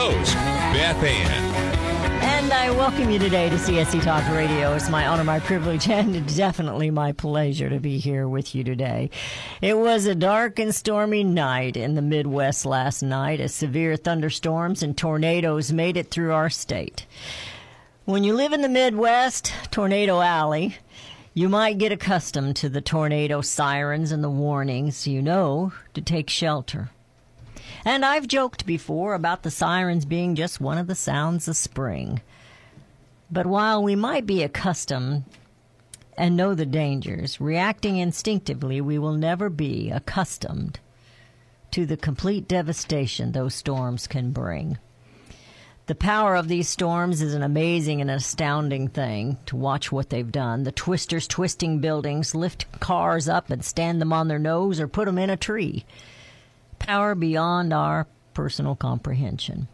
[0.00, 0.32] host,
[0.72, 1.54] Beth Ann.
[2.22, 4.72] And I welcome you today to CSC Talk Radio.
[4.72, 9.10] It's my honor, my privilege, and definitely my pleasure to be here with you today.
[9.60, 14.82] It was a dark and stormy night in the Midwest last night as severe thunderstorms
[14.82, 17.04] and tornadoes made it through our state.
[18.06, 20.78] When you live in the Midwest, Tornado Alley,
[21.34, 26.30] you might get accustomed to the tornado sirens and the warnings you know to take
[26.30, 26.88] shelter.
[27.84, 32.20] And I've joked before about the sirens being just one of the sounds of spring.
[33.30, 35.24] But while we might be accustomed
[36.16, 40.78] and know the dangers, reacting instinctively, we will never be accustomed
[41.70, 44.76] to the complete devastation those storms can bring.
[45.86, 50.30] The power of these storms is an amazing and astounding thing to watch what they've
[50.30, 50.64] done.
[50.64, 55.06] The twisters twisting buildings, lift cars up and stand them on their nose or put
[55.06, 55.84] them in a tree
[56.80, 59.68] power beyond our personal comprehension.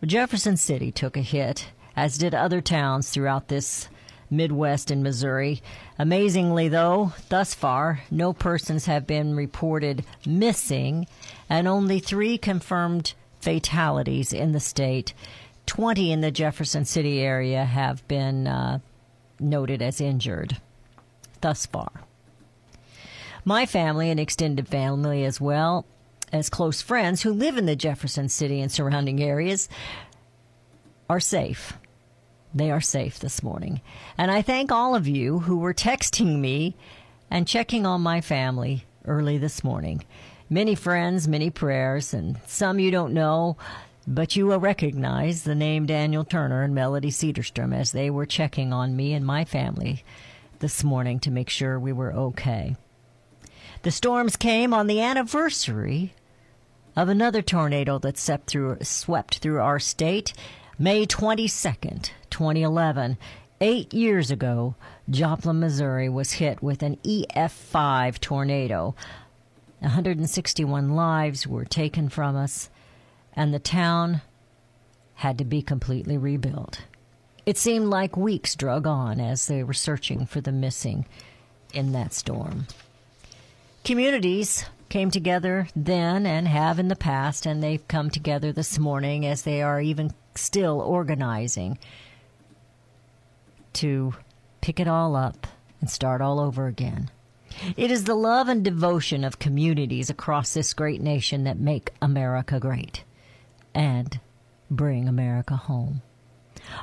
[0.00, 3.88] Well, Jefferson City took a hit, as did other towns throughout this
[4.28, 5.62] Midwest in Missouri.
[5.98, 11.06] Amazingly, though, thus far, no persons have been reported missing,
[11.48, 15.14] and only three confirmed fatalities in the state.
[15.66, 18.80] 20 in the Jefferson City area have been uh,
[19.38, 20.56] noted as injured
[21.40, 21.90] thus far.
[23.44, 25.86] My family and extended family as well
[26.36, 29.68] as close friends who live in the Jefferson City and surrounding areas
[31.08, 31.72] are safe.
[32.54, 33.80] They are safe this morning.
[34.16, 36.76] And I thank all of you who were texting me
[37.30, 40.04] and checking on my family early this morning.
[40.48, 43.56] Many friends, many prayers, and some you don't know,
[44.06, 48.72] but you will recognize the name Daniel Turner and Melody Cedarstrom as they were checking
[48.72, 50.04] on me and my family
[50.60, 52.76] this morning to make sure we were okay.
[53.82, 56.14] The storms came on the anniversary
[56.96, 60.32] of another tornado that swept through, swept through our state
[60.78, 63.16] May 22nd, 2011.
[63.60, 64.74] Eight years ago,
[65.08, 68.94] Joplin, Missouri was hit with an EF5 tornado.
[69.78, 72.68] 161 lives were taken from us,
[73.34, 74.20] and the town
[75.14, 76.82] had to be completely rebuilt.
[77.46, 81.06] It seemed like weeks drug on as they were searching for the missing
[81.72, 82.66] in that storm.
[83.84, 89.26] Communities came together then and have in the past, and they've come together this morning
[89.26, 91.78] as they are even still organizing
[93.74, 94.14] to
[94.60, 95.46] pick it all up
[95.80, 97.10] and start all over again.
[97.76, 102.60] It is the love and devotion of communities across this great nation that make America
[102.60, 103.04] great
[103.74, 104.20] and
[104.70, 106.02] bring America home.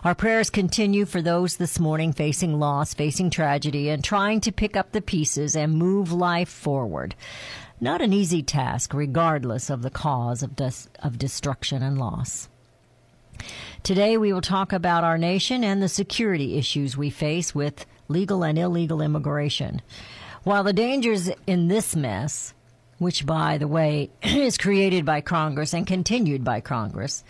[0.03, 4.77] Our prayers continue for those this morning facing loss, facing tragedy, and trying to pick
[4.77, 7.15] up the pieces and move life forward.
[7.83, 12.47] Not an easy task, regardless of the cause of, des- of destruction and loss.
[13.83, 18.41] Today, we will talk about our nation and the security issues we face with legal
[18.41, 19.81] and illegal immigration.
[20.43, 22.53] While the dangers in this mess,
[22.99, 27.25] which, by the way, is created by Congress and continued by Congress,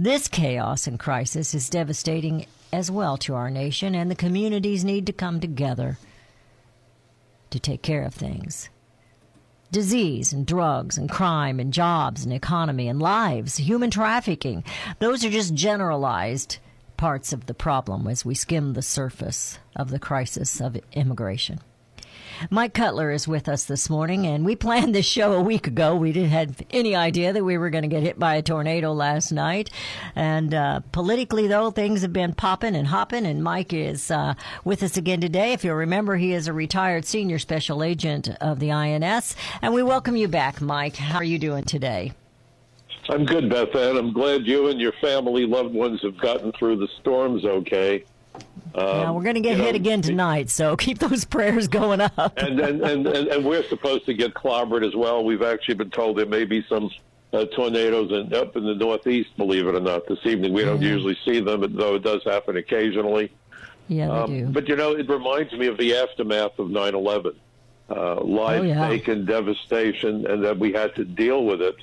[0.00, 5.06] this chaos and crisis is devastating as well to our nation, and the communities need
[5.06, 5.96] to come together
[7.50, 8.68] to take care of things
[9.72, 14.62] disease and drugs and crime and jobs and economy and lives, human trafficking.
[15.00, 16.58] Those are just generalized
[16.96, 21.58] parts of the problem as we skim the surface of the crisis of immigration.
[22.50, 25.94] Mike Cutler is with us this morning, and we planned this show a week ago.
[25.94, 28.92] We didn't have any idea that we were going to get hit by a tornado
[28.92, 29.70] last night.
[30.16, 34.34] And uh, politically, though, things have been popping and hopping, and Mike is uh,
[34.64, 35.52] with us again today.
[35.52, 39.82] If you'll remember, he is a retired senior special agent of the INS, and we
[39.82, 40.96] welcome you back, Mike.
[40.96, 42.12] How are you doing today?
[43.08, 43.96] I'm good, Beth Ann.
[43.96, 48.04] I'm glad you and your family, loved ones have gotten through the storms okay.
[48.74, 52.00] Um, yeah, we're going to get hit know, again tonight, so keep those prayers going
[52.00, 52.38] up.
[52.38, 55.24] and, and, and, and, we're supposed to get clobbered as well.
[55.24, 56.90] We've actually been told there may be some
[57.32, 60.52] uh, tornadoes in, up in the northeast, believe it or not, this evening.
[60.54, 63.30] We don't usually see them, though it does happen occasionally.
[63.88, 64.46] Yeah, they um, do.
[64.46, 67.34] But, you know, it reminds me of the aftermath of 9 11.
[67.90, 68.88] Uh, life oh, yeah.
[68.88, 71.74] taken, devastation, and that we had to deal with it.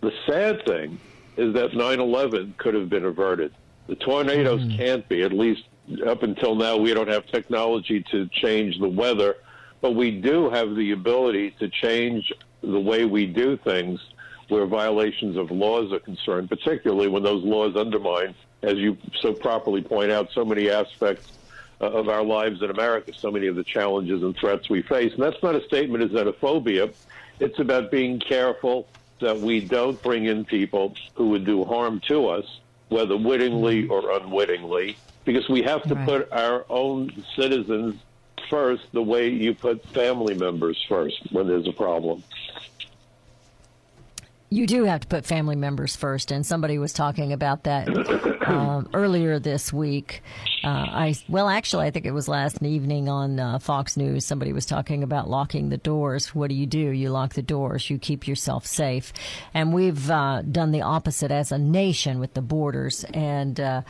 [0.00, 0.98] The sad thing
[1.36, 3.52] is that 9/11 could have been averted.
[3.86, 5.22] The tornadoes can't be.
[5.22, 5.64] At least
[6.06, 9.36] up until now, we don't have technology to change the weather,
[9.80, 12.32] but we do have the ability to change
[12.62, 14.00] the way we do things
[14.48, 19.82] where violations of laws are concerned, particularly when those laws undermine, as you so properly
[19.82, 21.32] point out, so many aspects
[21.80, 25.12] uh, of our lives in America, so many of the challenges and threats we face.
[25.14, 26.92] And that's not a statement of xenophobia.
[27.40, 28.86] It's about being careful
[29.20, 32.44] that we don't bring in people who would do harm to us,
[32.88, 36.06] whether wittingly or unwittingly, because we have to Right.
[36.06, 37.96] put our own citizens
[38.50, 42.24] first the way you put family members first when there's a problem.
[44.52, 47.88] You do have to put family members first, and somebody was talking about that
[48.46, 50.22] um, earlier this week.
[50.62, 54.26] Uh, I well, actually, I think it was last evening on uh, Fox News.
[54.26, 56.34] Somebody was talking about locking the doors.
[56.34, 56.78] What do you do?
[56.78, 57.88] You lock the doors.
[57.88, 59.14] You keep yourself safe,
[59.54, 63.80] and we've uh, done the opposite as a nation with the borders and uh,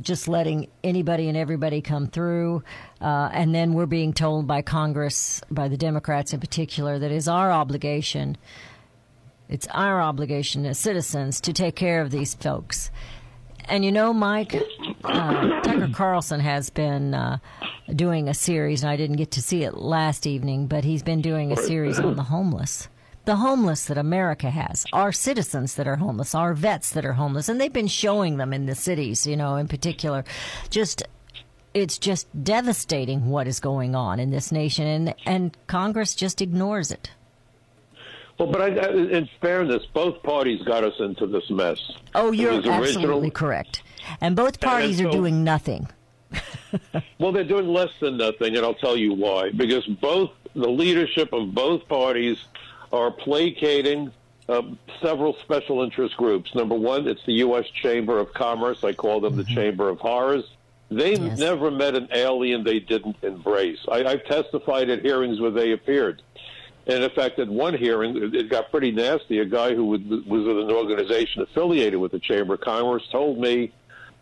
[0.00, 2.64] just letting anybody and everybody come through.
[3.00, 7.28] Uh, and then we're being told by Congress, by the Democrats in particular, that is
[7.28, 8.36] our obligation
[9.50, 12.90] it's our obligation as citizens to take care of these folks.
[13.64, 14.54] And you know, Mike,
[15.04, 17.38] uh, Tucker Carlson has been uh,
[17.94, 21.20] doing a series, and I didn't get to see it last evening, but he's been
[21.20, 22.88] doing a series on the homeless.
[23.26, 27.48] The homeless that America has, our citizens that are homeless, our vets that are homeless,
[27.48, 30.24] and they've been showing them in the cities, you know, in particular.
[30.70, 31.04] Just
[31.74, 36.90] it's just devastating what is going on in this nation, and, and Congress just ignores
[36.90, 37.10] it.
[38.40, 41.78] Well, but I, I, in fairness, both parties got us into this mess.
[42.14, 43.82] Oh, you're absolutely original- correct.
[44.22, 45.88] And both parties and are so- doing nothing.
[47.18, 49.50] Well, they're doing less than nothing, and I'll tell you why.
[49.50, 52.38] Because both the leadership of both parties
[52.92, 54.10] are placating
[54.48, 54.62] uh,
[55.02, 56.54] several special interest groups.
[56.54, 57.66] Number one, it's the U.S.
[57.82, 58.82] Chamber of Commerce.
[58.84, 60.44] I call them the Chamber of Horrors.
[60.90, 61.38] They Yes.
[61.38, 63.80] never met an alien they didn't embrace.
[63.90, 66.22] I, I've testified at hearings where they appeared.
[66.86, 69.38] And in fact, at one hearing, it- got pretty nasty.
[69.38, 73.72] A guy who was with an organization affiliated with the Chamber of Commerce told me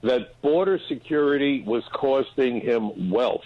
[0.02, 3.44] that border security was costing him wealth.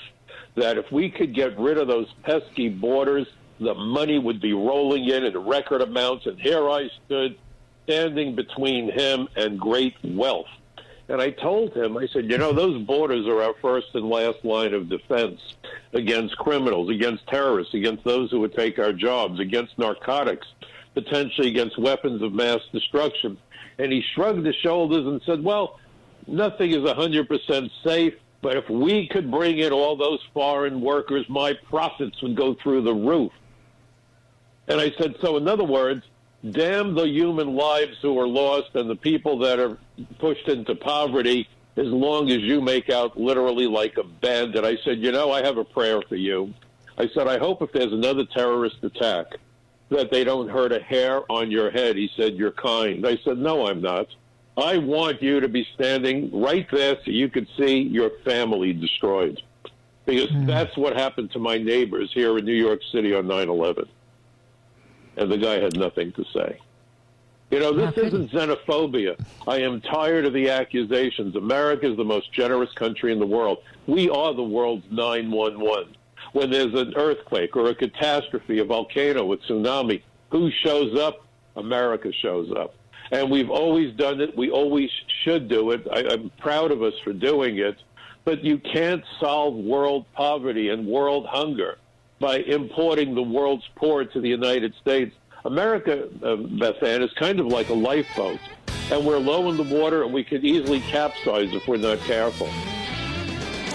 [0.55, 3.27] That if we could get rid of those pesky borders,
[3.59, 6.27] the money would be rolling in in record amounts.
[6.27, 7.37] And here I stood
[7.85, 10.49] standing between him and great wealth.
[11.09, 14.45] And I told him, I said, you know, those borders are our first and last
[14.45, 15.41] line of defense
[15.93, 20.47] against criminals, against terrorists, against those who would take our jobs, against narcotics,
[20.95, 23.37] potentially against weapons of mass destruction.
[23.79, 25.81] And he shrugged his shoulders and said, well,
[26.27, 31.55] nothing is 100% safe, but if we could bring in all those foreign workers, my
[31.69, 33.33] profits would go through the roof.
[34.69, 36.05] And I said, so in other words,
[36.51, 39.79] damn the human lives who are lost and the people that are
[40.19, 44.65] pushed into poverty as long as you make out literally like a bandit.
[44.65, 46.53] I said, you know, I have a prayer for you.
[46.99, 49.27] I said, I hope if there's another terrorist attack
[49.89, 51.97] that they don't hurt a hair on your head.
[51.97, 53.07] He said, you're kind.
[53.07, 54.09] I said, no, I'm not.
[54.57, 59.41] I want you to be standing right there so you could see your family destroyed.
[60.05, 60.47] Because hmm.
[60.47, 63.89] that's what happened to my neighbors here in New York City on 9 11
[65.17, 66.59] and the guy had nothing to say.
[67.53, 69.23] You know, this oh, How isn't xenophobia.
[69.47, 71.37] I am tired of the accusations.
[71.37, 73.59] America is the most generous country in the world.
[73.87, 75.95] We are the world's 911.
[76.33, 80.01] When there's an earthquake or a catastrophe, a volcano, a tsunami,
[80.31, 81.27] who shows up?
[81.55, 82.75] America shows up.
[83.11, 84.35] And we've always done it.
[84.35, 84.91] We always
[85.23, 85.87] should do it.
[85.93, 87.77] I, I'm proud of us for doing it.
[88.25, 91.77] But you can't solve world poverty and world hunger
[92.23, 95.13] by importing the world's poor to the United States.
[95.45, 96.37] America, uh,
[97.03, 98.39] is kind of like a lifeboat,
[98.93, 102.49] and we're low in the water, and we could easily capsize if we're not careful.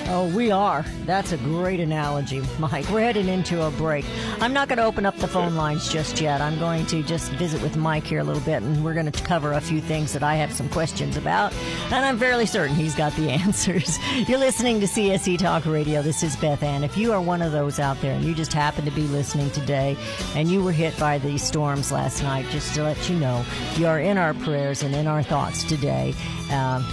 [0.09, 0.85] Oh, we are.
[1.03, 2.89] That's a great analogy, Mike.
[2.89, 4.05] We're heading into a break.
[4.39, 6.39] I'm not going to open up the phone lines just yet.
[6.39, 9.23] I'm going to just visit with Mike here a little bit, and we're going to
[9.23, 11.53] cover a few things that I have some questions about,
[11.91, 13.99] and I'm fairly certain he's got the answers.
[14.29, 16.01] You're listening to CSC Talk Radio.
[16.01, 16.85] This is Beth Ann.
[16.85, 19.51] If you are one of those out there and you just happen to be listening
[19.51, 19.97] today
[20.35, 23.43] and you were hit by these storms last night, just to let you know,
[23.75, 26.13] you are in our prayers and in our thoughts today.
[26.49, 26.85] Um,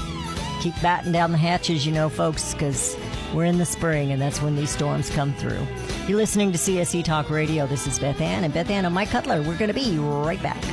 [0.64, 2.96] keep batting down the hatches, you know, folks, because
[3.34, 5.60] we're in the spring and that's when these storms come through.
[6.08, 7.66] You're listening to CSC Talk Radio.
[7.66, 9.42] This is Beth Ann and Beth Ann and Mike Cutler.
[9.42, 10.64] We're going to be right back.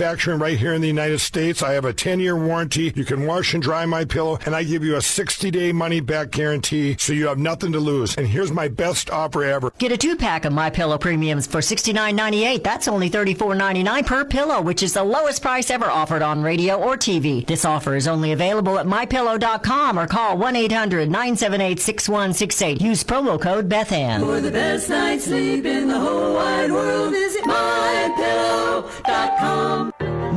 [0.00, 1.62] right here in the United States.
[1.62, 2.90] I have a 10-year warranty.
[2.96, 6.96] You can wash and dry my pillow, and I give you a 60-day money-back guarantee,
[6.98, 8.16] so you have nothing to lose.
[8.16, 9.70] And here's my best offer ever.
[9.78, 12.62] Get a two-pack of My Pillow premiums for $69.98.
[12.62, 16.96] That's only $34.99 per pillow, which is the lowest price ever offered on radio or
[16.96, 17.46] TV.
[17.46, 22.80] This offer is only available at MyPillow.com or call 1-800-978-6168.
[22.80, 24.20] Use promo code BethAnn.
[24.20, 29.89] For the best night's sleep in the whole wide world, visit mypillow.com.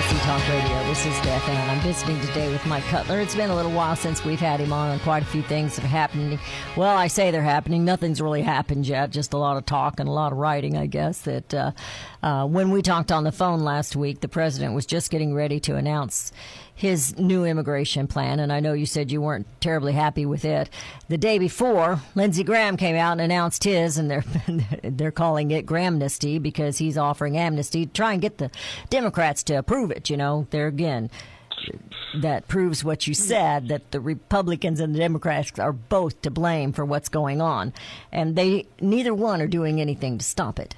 [0.00, 0.84] Talk Radio.
[0.84, 1.68] This is Beth Ann.
[1.68, 3.20] I'm visiting today with Mike Cutler.
[3.20, 5.76] It's been a little while since we've had him on, and quite a few things
[5.76, 6.38] have happened.
[6.74, 7.84] Well, I say they're happening.
[7.84, 9.10] Nothing's really happened yet.
[9.10, 11.20] Just a lot of talk and a lot of writing, I guess.
[11.22, 11.72] That uh,
[12.22, 15.60] uh, when we talked on the phone last week, the president was just getting ready
[15.60, 16.32] to announce
[16.80, 20.70] his new immigration plan, and I know you said you weren't terribly happy with it.
[21.08, 24.24] The day before, Lindsey Graham came out and announced his, and they're
[24.82, 28.50] they're calling it Grahamnesty because he's offering amnesty to try and get the
[28.88, 30.08] Democrats to approve it.
[30.08, 31.10] You know, there again,
[32.22, 36.72] that proves what you said that the Republicans and the Democrats are both to blame
[36.72, 37.74] for what's going on,
[38.10, 40.76] and they neither one are doing anything to stop it.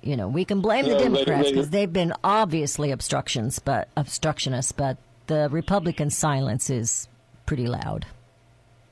[0.00, 4.72] You know, we can blame the Yeah, Democrats because they've been obviously obstructions, but obstructionists,
[4.72, 4.96] but
[5.32, 7.08] the Republican silence is
[7.46, 8.06] pretty loud.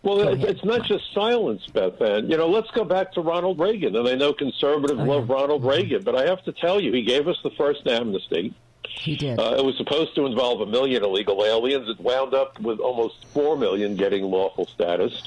[0.02, 2.30] Well, it, it's not just silence, Beth Ann.
[2.30, 3.94] You know, let's go back to Ronald Reagan.
[3.96, 5.28] And I know conservatives Oh, love.
[5.28, 8.54] Ronald Reagan, but I have to tell you, he gave us the first amnesty.
[8.88, 9.38] He did.
[9.38, 11.88] Uh, it was supposed to involve a million illegal aliens.
[11.88, 15.22] It wound up with almost four million getting lawful status.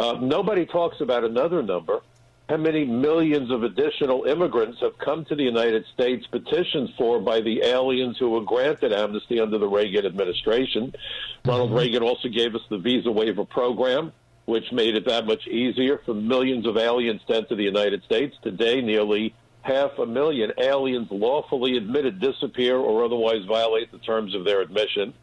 [0.00, 2.00] Uh, nobody talks about another number.
[2.48, 7.40] How many millions of additional immigrants have come to the United States petitioned for by
[7.40, 10.94] the aliens who were granted amnesty under the Reagan administration?
[11.46, 14.12] Ronald Reagan also gave us the visa waiver program,
[14.44, 18.36] which made it that much easier for millions of aliens to enter the United States.
[18.42, 24.44] Today, nearly half a million aliens lawfully admitted disappear or otherwise violate the terms of
[24.44, 25.14] their admission.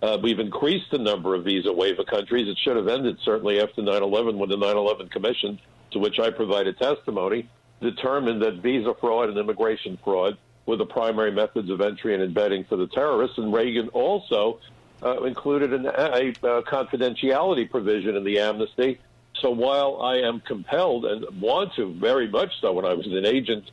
[0.00, 2.46] Uh, we've increased the number of visa waiver countries.
[2.46, 5.58] It should have ended certainly after 9/11 when the 9/11 Commission,
[5.92, 7.48] to which I provided testimony,
[7.80, 12.64] determined that visa fraud and immigration fraud were the primary methods of entry and embedding
[12.64, 13.38] for the terrorists.
[13.38, 14.60] And Reagan also
[15.02, 18.98] uh, included an, a, a confidentiality provision in the amnesty.
[19.40, 23.24] So while I am compelled and want to very much so when I was an
[23.24, 23.70] agent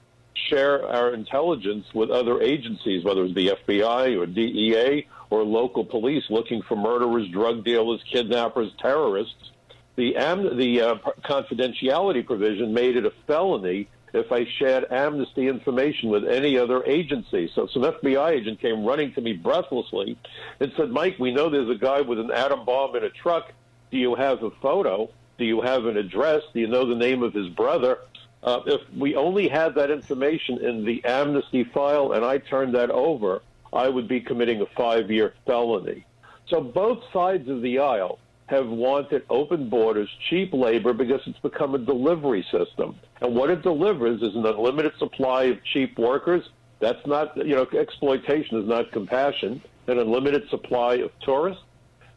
[0.50, 6.24] share our intelligence with other agencies, whether it's the FBI or DEA or local police
[6.30, 9.52] looking for murderers, drug dealers, kidnappers, terrorists,
[9.98, 16.10] the, am- the uh, confidentiality provision made it a felony if I shared amnesty information
[16.10, 17.52] with any other agency.
[17.54, 20.18] So some FBI agent came running to me breathlessly
[20.60, 23.52] and said, Mike, we know there's a guy with an atom bomb in a truck.
[23.92, 25.10] Do you have a photo?
[25.38, 26.44] Do you have an address?
[26.54, 28.00] Do you know the name of his brother?
[28.44, 32.92] Uh, if we only had that information in the amnesty file and I turned that
[32.92, 33.42] over,
[33.74, 36.06] I would be committing a five year felony.
[36.48, 41.76] So both sides of the aisle have wanted open borders, cheap labor, because it's become
[41.76, 42.98] a delivery system.
[43.22, 46.44] And what it delivers is an unlimited supply of cheap workers.
[46.80, 49.62] That's not, you know, exploitation is not compassion.
[49.88, 51.64] An unlimited supply of tourists,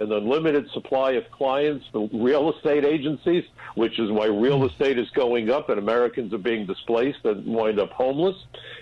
[0.01, 4.67] an unlimited supply of clients for real estate agencies, which is why real hmm.
[4.67, 8.37] estate is going up and Americans are being displaced and wind up homeless,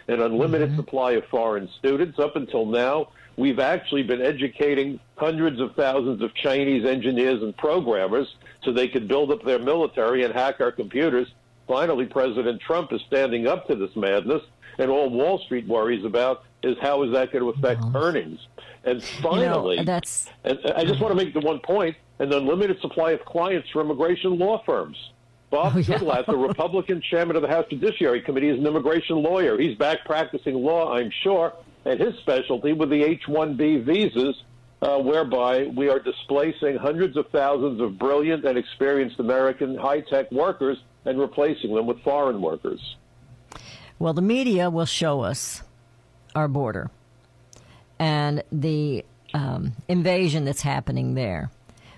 [0.07, 0.79] an unlimited mm-hmm.
[0.79, 2.19] supply of foreign students.
[2.19, 8.29] Up until now, we've actually been educating hundreds of thousands of Chinese engineers and programmers
[8.63, 11.29] so they could build up their military and hack our computers.
[11.67, 14.43] Finally, President Trump is standing up to this madness,
[14.79, 18.41] and all Wall Street worries about is how is that going to affect earnings.
[18.85, 23.13] And finally, that's and I just want to make the one point: an unlimited supply
[23.13, 24.97] of clients for immigration law firms.
[25.51, 25.99] Bob Oh, yeah.
[25.99, 29.59] Goodlatte, the Republican chairman of the House Judiciary Committee, is an immigration lawyer.
[29.59, 31.55] He's back practicing law, I'm sure,
[31.85, 34.43] and his specialty with the H-1B visas,
[34.83, 40.79] uh, whereby we are displacing hundreds of thousands of brilliant and experienced American high-tech workers
[41.05, 42.97] and replacing them with foreign workers.
[43.99, 45.63] Well, the media will show us
[46.35, 46.91] our border
[47.99, 51.51] and the um, invasion that's happening there.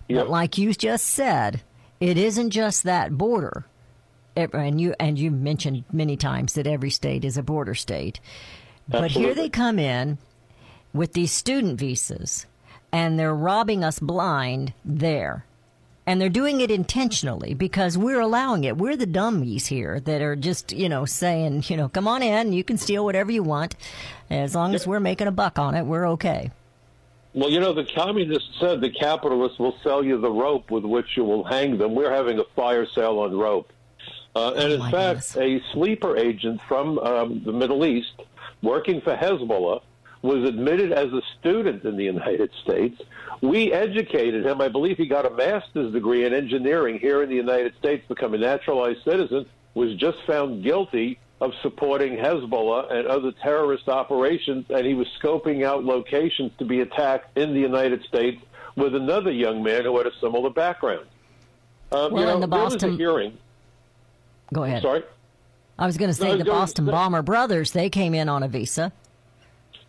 [0.09, 0.25] Yep.
[0.25, 1.61] But like you just said,
[2.01, 3.67] it isn't just that border.
[4.37, 8.21] Ev- And you and you mentioned many times that every state is a border state.
[8.89, 10.19] But here they come in
[10.93, 12.47] with these student visas
[12.93, 15.45] and they're robbing us blind there.
[16.11, 18.77] And they're doing it intentionally because we're allowing it.
[18.77, 22.53] We're the dummies here that are just, you know, saying, you know, come on in,
[22.53, 23.77] you can steal whatever you want.
[24.29, 26.51] As long as we're making a buck on it, we're okay.
[27.33, 31.17] Well, you know, the communists said the capitalists will sell you the rope with which
[31.17, 31.95] you will hang them.
[31.95, 33.73] We're having a fire sale on rope.
[34.35, 38.15] Uh, and Oh, in fact, a sleeper agent from um, the Middle East
[38.63, 39.81] working for Hezbollah
[40.23, 43.01] was admitted as a student in the United States.
[43.41, 44.61] We educated him.
[44.61, 48.35] I believe he got a master's degree in engineering here in the United States, become
[48.35, 54.87] a naturalized citizen, was just found guilty of supporting Hezbollah and other terrorist operations, and
[54.87, 58.43] he was scoping out locations to be attacked in the United States
[58.77, 61.07] with another young man who had a similar background.
[61.93, 63.39] Um, Well, you know, in the Boston- hearing.
[64.53, 64.83] Go ahead.
[64.83, 65.03] Sorry.
[65.79, 68.49] I was going to say No, the Boston Bomber Brothers, they came in on a
[68.49, 68.93] visa.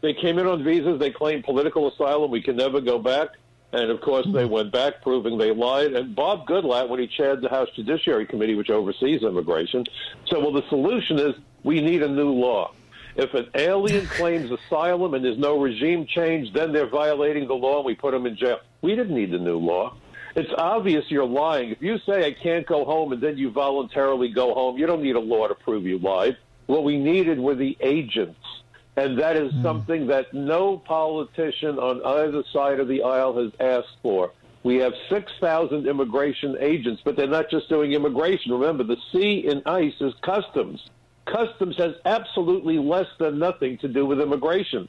[0.02, 1.00] They came in on visas.
[1.00, 2.32] They claimed political asylum.
[2.32, 3.30] We can never go back.
[3.74, 5.94] And of course, they went back, proving they lied.
[5.94, 9.86] And Bob Goodlatte, when he chaired the House Judiciary Committee, which oversees immigration,
[10.30, 12.74] said, "Well, the solution is we need a new law.
[13.16, 17.78] If an alien claims asylum and there's no regime change, then they're violating the law,
[17.78, 18.60] and we put them in jail.
[18.82, 19.96] We didn't need the new law."
[20.34, 21.72] It's obvious you're lying.
[21.72, 25.02] If you say I can't go home and then you voluntarily go home, you don't
[25.02, 26.38] need a law to prove you lied.
[26.68, 28.40] What we needed were the agents.
[29.02, 33.98] And that is something that no politician on either side of the aisle has asked
[34.04, 34.32] for.
[34.62, 38.52] We have 6,000 immigration agents, but they're not just doing immigration.
[38.52, 40.88] Remember, the C in ICE is customs.
[41.26, 44.88] Customs has absolutely less than nothing to do with immigration.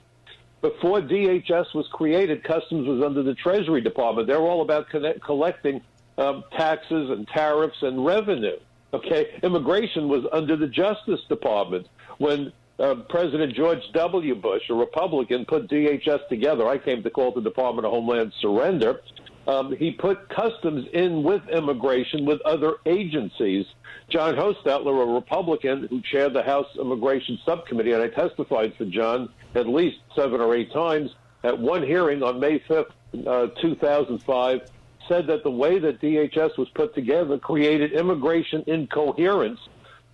[0.61, 4.29] Before DHS was created, Customs was under the Treasury Department.
[4.29, 5.81] They're all about connect, collecting
[6.19, 8.59] um, taxes and tariffs and revenue.
[8.93, 11.87] Okay, immigration was under the Justice Department
[12.19, 14.35] when uh, President George W.
[14.35, 16.67] Bush, a Republican, put DHS together.
[16.67, 19.01] I came to call the Department of Homeland surrender.
[19.47, 23.67] Um, he put customs in with immigration with other agencies.
[24.09, 29.29] John Hostettler, a Republican who chaired the House Immigration Subcommittee, and I testified for John
[29.55, 31.11] at least seven or eight times
[31.45, 32.91] at one hearing on May 5th,
[33.27, 34.61] uh, 2005,
[35.09, 39.59] said that the way that DHS was put together created immigration incoherence,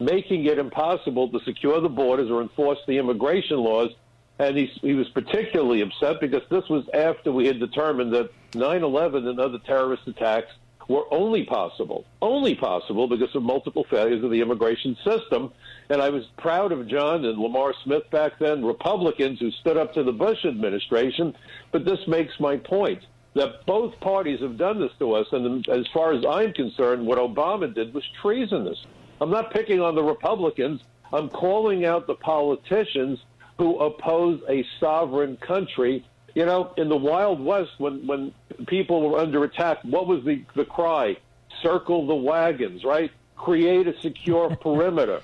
[0.01, 3.91] making it impossible to secure the borders or enforce the immigration laws.
[4.39, 8.83] And he, he was particularly upset because this was after we had determined that 9
[8.85, 10.53] 11 and other terrorist attacks
[10.89, 15.53] were only possible, only possible because of multiple failures of the immigration system.
[15.91, 19.93] And I was proud of John and Lamar Smith back then, Republicans who stood up
[19.95, 21.35] to the Bush administration.
[21.73, 23.03] But this makes my point.
[23.35, 25.27] that both parties have done this to us.
[25.33, 28.79] And as far as I'm concerned, what Obama did was treasonous.
[29.21, 30.81] I'm not picking on the Republicans.
[31.13, 33.19] I'm calling out the politicians
[33.57, 36.05] who oppose a sovereign country.
[36.35, 38.33] You know, in the Wild West, when, when
[38.67, 41.17] people were under attack, what was the, the cry?
[41.63, 43.11] Circle the wagons, right?
[43.37, 45.23] Create a secure perimeter.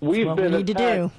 [0.00, 0.96] We've what been we need to attacked.
[0.96, 1.10] do.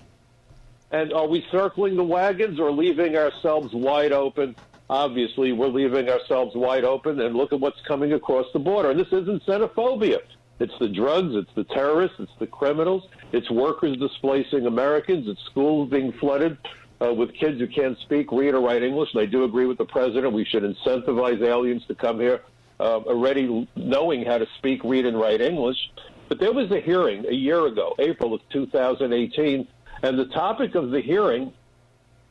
[0.92, 4.56] And are we circling the wagons or leaving ourselves wide open?
[4.90, 8.92] Obviously, we're leaving ourselves wide open, and look at what's coming across the border.
[8.92, 10.20] And this isn't xenophobia.
[10.64, 15.90] It's the drugs, it's the terrorists, it's the criminals, it's workers displacing Americans, it's schools
[15.90, 16.58] being flooded
[17.02, 19.10] uh, with kids who can't speak, read, or write English.
[19.14, 20.32] And I do agree with the president.
[20.32, 22.44] We should incentivize aliens to come here
[22.80, 25.92] uh, already knowing how to speak, read, and write English.
[26.30, 29.68] But there was a hearing a year ago, April of 2018,
[30.02, 31.52] and the topic of the hearing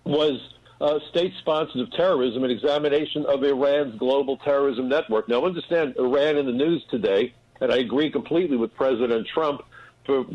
[0.05, 0.41] was
[0.81, 5.29] uh, state sponsors of terrorism, an examination of Iran's global terrorism network.
[5.29, 9.63] Now, understand Iran in the news today, and I agree completely with President Trump
[10.05, 10.27] for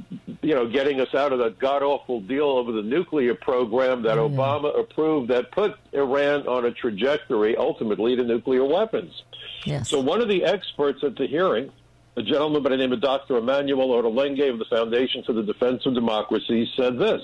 [0.41, 4.17] you know getting us out of that god awful deal over the nuclear program that
[4.17, 9.11] Obama approved that put Iran on a trajectory ultimately to nuclear weapons.
[9.65, 9.89] Yes.
[9.89, 11.69] So one of the experts at the hearing,
[12.15, 13.37] a gentleman by the name of Dr.
[13.37, 17.21] Emmanuel Ottolenghi of the Foundation for the Defense of Democracy, said this.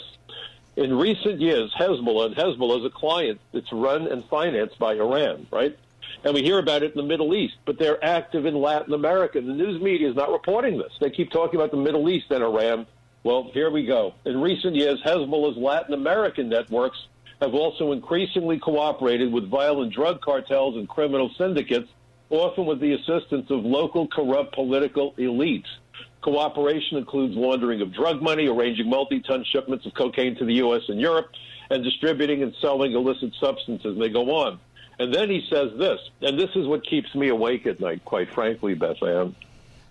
[0.75, 5.47] In recent years, Hezbollah, and Hezbollah is a client that's run and financed by Iran,
[5.51, 5.77] right?
[6.23, 9.41] And we hear about it in the Middle East, but they're active in Latin America.
[9.41, 10.91] The news media is not reporting this.
[11.01, 12.85] They keep talking about the Middle East and Iran.
[13.23, 14.13] Well, here we go.
[14.25, 16.97] In recent years, Hezbollah's Latin American networks
[17.41, 21.89] have also increasingly cooperated with violent drug cartels and criminal syndicates,
[22.29, 25.67] often with the assistance of local corrupt political elites.
[26.21, 30.83] Cooperation includes laundering of drug money, arranging multi-ton shipments of cocaine to the U.S.
[30.87, 31.27] and Europe,
[31.69, 33.97] and distributing and selling illicit substances.
[33.99, 34.59] They go on.
[34.99, 38.31] And then he says this, and this is what keeps me awake at night, quite
[38.33, 39.35] frankly, Beth Ann.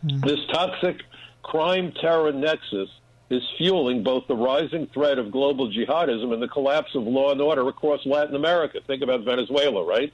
[0.02, 0.20] Hmm.
[0.20, 1.02] This toxic
[1.42, 2.88] crime terror nexus
[3.30, 7.40] is fueling both the rising threat of global jihadism and the collapse of law and
[7.40, 8.78] order across Latin America.
[8.86, 10.12] Think about Venezuela, right?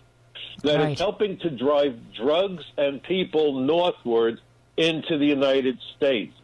[0.62, 0.92] That Right.
[0.92, 4.40] is helping to drive drugs and people northward
[4.76, 6.34] into the United States.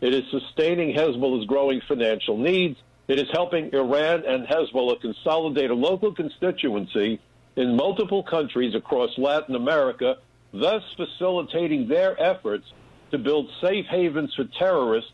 [0.00, 2.78] It is sustaining Hezbollah's growing financial needs.
[3.06, 7.20] It is helping Iran and Hezbollah consolidate a local constituency
[7.56, 10.16] in multiple countries across Latin America,
[10.52, 12.66] thus facilitating their efforts
[13.10, 15.10] to build safe havens for terrorists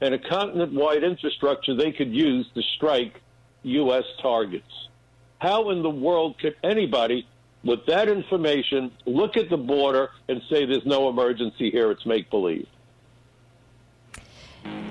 [0.00, 3.20] and a continent wide infrastructure they could use to strike
[3.62, 4.04] U.S.
[4.20, 4.88] targets.
[5.38, 7.26] How in the world could anybody,
[7.62, 12.30] with that information, look at the border and say there's no emergency here, it's make
[12.30, 12.66] believe?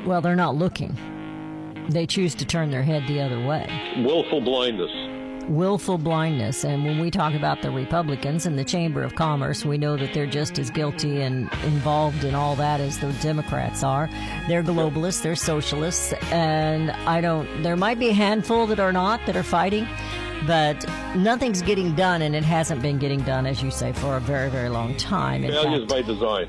[0.05, 0.97] Well, they're not looking.
[1.89, 3.67] They choose to turn their head the other way.
[3.97, 5.12] Willful blindness.
[5.49, 6.63] Willful blindness.
[6.63, 10.13] And when we talk about the Republicans and the Chamber of Commerce, we know that
[10.13, 14.09] they're just as guilty and involved in all that as the Democrats are.
[14.47, 19.25] They're globalists, they're socialists, and I don't, there might be a handful that are not,
[19.25, 19.87] that are fighting.
[20.47, 24.19] But nothing's getting done, and it hasn't been getting done, as you say, for a
[24.19, 25.43] very, very long time.
[25.43, 26.47] In Failures fact, by design.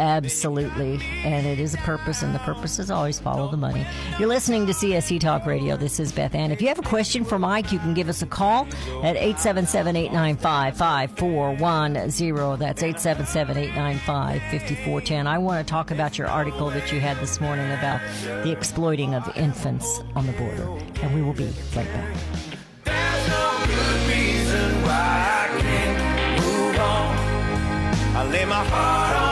[0.00, 0.98] Absolutely.
[1.24, 3.86] And it is a purpose, and the purpose is always follow the money.
[4.18, 5.76] You're listening to CSC Talk Radio.
[5.76, 6.50] This is Beth Ann.
[6.50, 8.66] If you have a question for Mike, you can give us a call
[9.04, 12.58] at 877 895 5410.
[12.58, 15.26] That's 877 895 5410.
[15.26, 18.00] I want to talk about your article that you had this morning about
[18.42, 20.66] the exploiting of infants on the border.
[21.02, 22.16] And we will be right back.
[28.12, 29.29] I lay my heart on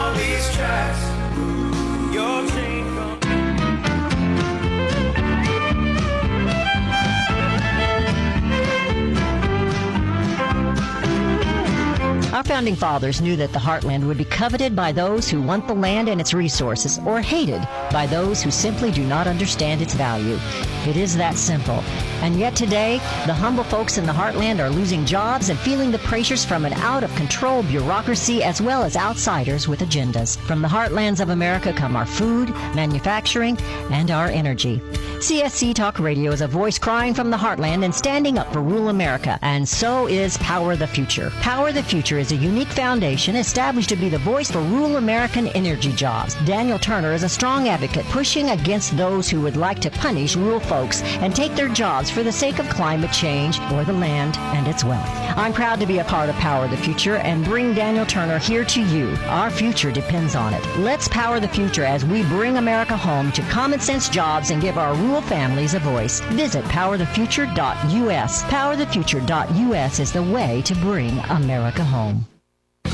[12.38, 15.74] Our founding fathers knew that the heartland would be coveted by those who want the
[15.74, 20.38] land and its resources, or hated by those who simply do not understand its value.
[20.86, 21.82] It is that simple.
[22.22, 25.98] And yet today, the humble folks in the heartland are losing jobs and feeling the
[25.98, 30.38] pressures from an out of control bureaucracy as well as outsiders with agendas.
[30.38, 33.58] From the heartlands of America come our food, manufacturing,
[33.90, 34.80] and our energy.
[35.18, 38.88] CSC Talk Radio is a voice crying from the heartland and standing up for rural
[38.88, 39.36] America.
[39.42, 41.30] And so is Power the Future.
[41.40, 45.48] Power the Future is a unique foundation established to be the voice for rural American
[45.48, 46.36] energy jobs.
[46.46, 50.60] Daniel Turner is a strong advocate pushing against those who would like to punish rural
[50.68, 54.68] folks and take their jobs for the sake of climate change or the land and
[54.68, 55.08] its wealth.
[55.36, 58.64] I'm proud to be a part of Power the Future and bring Daniel Turner here
[58.66, 59.16] to you.
[59.26, 60.64] Our future depends on it.
[60.78, 64.78] Let's power the future as we bring America home to common sense jobs and give
[64.78, 66.20] our rural families a voice.
[66.32, 68.42] Visit powerthefuture.us.
[68.44, 72.26] Powerthefuture.us is the way to bring America home.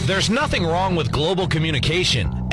[0.07, 2.44] There's nothing wrong with global communication.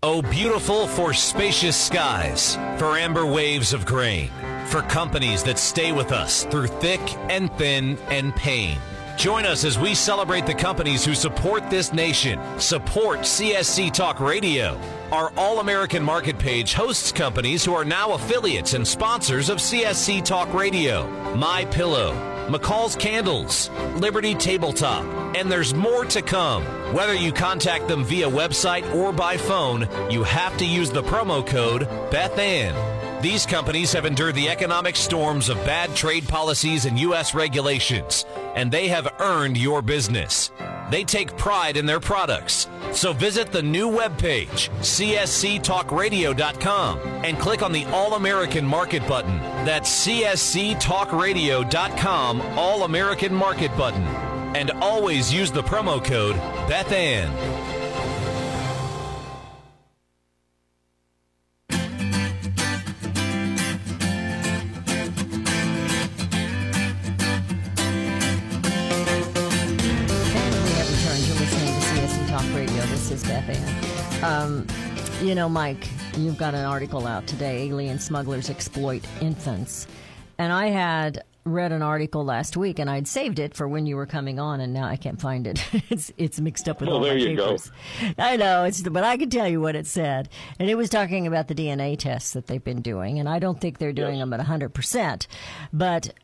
[0.00, 4.30] Oh, beautiful for spacious skies, for amber waves of grain,
[4.66, 8.78] for companies that stay with us through thick and thin and pain.
[9.16, 12.38] Join us as we celebrate the companies who support this nation.
[12.60, 14.80] Support CSC Talk Radio.
[15.10, 20.24] Our All American Market page hosts companies who are now affiliates and sponsors of CSC
[20.24, 21.08] Talk Radio.
[21.34, 22.12] My Pillow,
[22.48, 25.04] McCall's Candles, Liberty Tabletop,
[25.36, 26.64] and there's more to come.
[26.94, 31.46] Whether you contact them via website or by phone, you have to use the promo
[31.46, 33.20] code BethAnn.
[33.20, 37.34] These companies have endured the economic storms of bad trade policies and U.S.
[37.34, 40.50] regulations, and they have earned your business.
[40.90, 42.68] They take pride in their products.
[42.92, 49.36] So visit the new webpage, csctalkradio.com, and click on the All American Market button.
[49.64, 54.02] That's csctalkradio.com, All American Market button.
[54.56, 56.36] And always use the promo code
[56.70, 57.77] BethAnn.
[75.28, 75.86] You know, Mike,
[76.16, 79.86] you've got an article out today Alien Smugglers Exploit Infants.
[80.38, 83.96] And I had read an article last week and I'd saved it for when you
[83.96, 85.62] were coming on and now I can't find it.
[85.90, 87.58] it's it's mixed up with Well, all there my you go.
[88.16, 90.30] I know, it's but I can tell you what it said.
[90.58, 93.60] And it was talking about the DNA tests that they've been doing and I don't
[93.60, 94.20] think they're doing Yes.
[94.22, 95.26] them at 100%.
[95.74, 96.14] But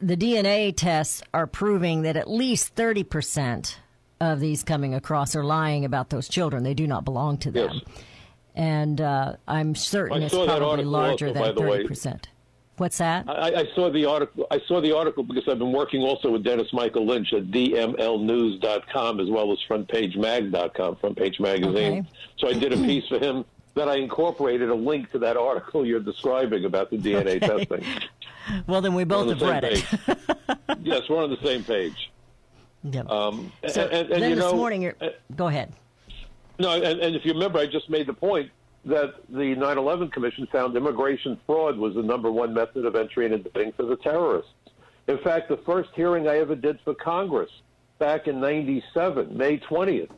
[0.00, 3.76] the DNA tests are proving that at least 30%
[4.18, 6.62] of these coming across are lying about those children.
[6.62, 7.82] They do not belong to them.
[7.84, 8.02] Yes.
[8.56, 11.84] And uh, I'm certain I it's probably larger also, than way.
[11.84, 12.24] 30%.
[12.78, 13.28] What's that?
[13.28, 14.46] I, I saw the article.
[14.50, 19.20] I saw the article because I've been working also with Dennis Michael Lynch at DMLNews.com
[19.20, 22.00] as well as FrontPageMag.com, Front Page Magazine.
[22.00, 22.04] Okay.
[22.38, 25.86] So I did a piece for him that I incorporated a link to that article
[25.86, 27.84] you're describing about the DNA testing.
[28.68, 29.84] Well, then we both the have read it.
[30.82, 32.12] yes, we're on the same page.
[32.84, 33.10] Yep.
[33.10, 35.72] Um, so and, and, and then you this know, morning, you're, uh, go ahead.
[36.58, 38.50] No, and, and if you remember, I just made the point
[38.86, 43.34] that the 9/11 Commission found immigration fraud was the number one method of entry and
[43.34, 44.52] admitting for the terrorists.
[45.08, 47.50] In fact, the first hearing I ever did for Congress
[47.98, 50.10] back in '97, May 20th,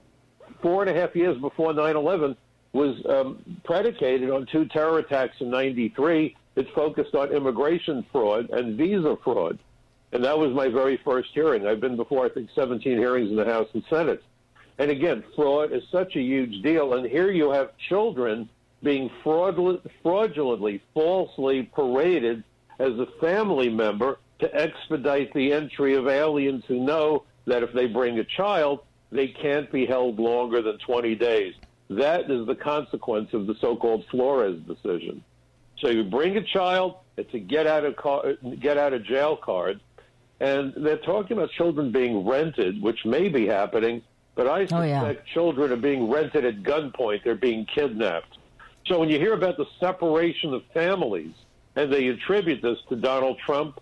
[0.63, 2.37] four and a half years before 9/11,
[2.73, 6.37] was um, predicated on two terror attacks in '93.
[6.57, 9.59] It focused on immigration fraud and visa fraud,
[10.13, 11.67] and that was my very first hearing.
[11.67, 14.23] I've been before, I think, 17 hearings in the House and Senate.
[14.79, 16.95] And again, fraud is such a huge deal.
[16.95, 18.49] And here you have children
[18.83, 22.45] being fraudulent, fraudulently, falsely paraded
[22.79, 27.87] as a family member to expedite the entry of aliens who know that if they
[27.87, 31.55] bring a child, they can't be held longer than 20 days.
[31.91, 35.25] That is the consequence of the so-called Flores decision.
[35.79, 39.37] So you bring a child, it's a get out of car, get out of jail
[39.37, 39.81] card,
[40.41, 44.03] and they're talking about children being rented, which may be happening,
[44.39, 45.15] but I suspect Oh, yeah.
[45.35, 47.25] children are being rented at gunpoint.
[47.25, 48.39] They're being kidnapped.
[48.87, 51.33] So when you hear about the separation of families,
[51.75, 53.81] and they attribute this to Donald Trump,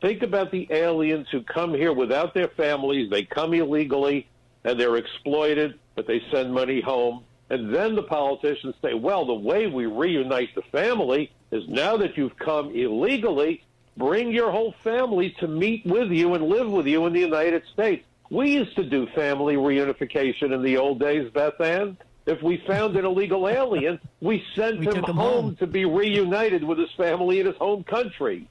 [0.00, 3.10] think about the aliens who come here without their families.
[3.10, 4.28] They come illegally,
[4.62, 7.24] and they're exploited, but they send money home.
[7.50, 12.16] And then the politicians say, well, the way we reunite the family is now that
[12.16, 13.64] you've come illegally,
[13.96, 17.64] bring your whole family to meet with you and live with you in the United
[17.72, 18.04] States.
[18.30, 21.96] We used to do family reunification in the old days, Beth Ann.
[22.26, 25.56] If we found an illegal alien, we sent We him, him home, home.
[25.56, 28.48] to be reunited with his family in his home country.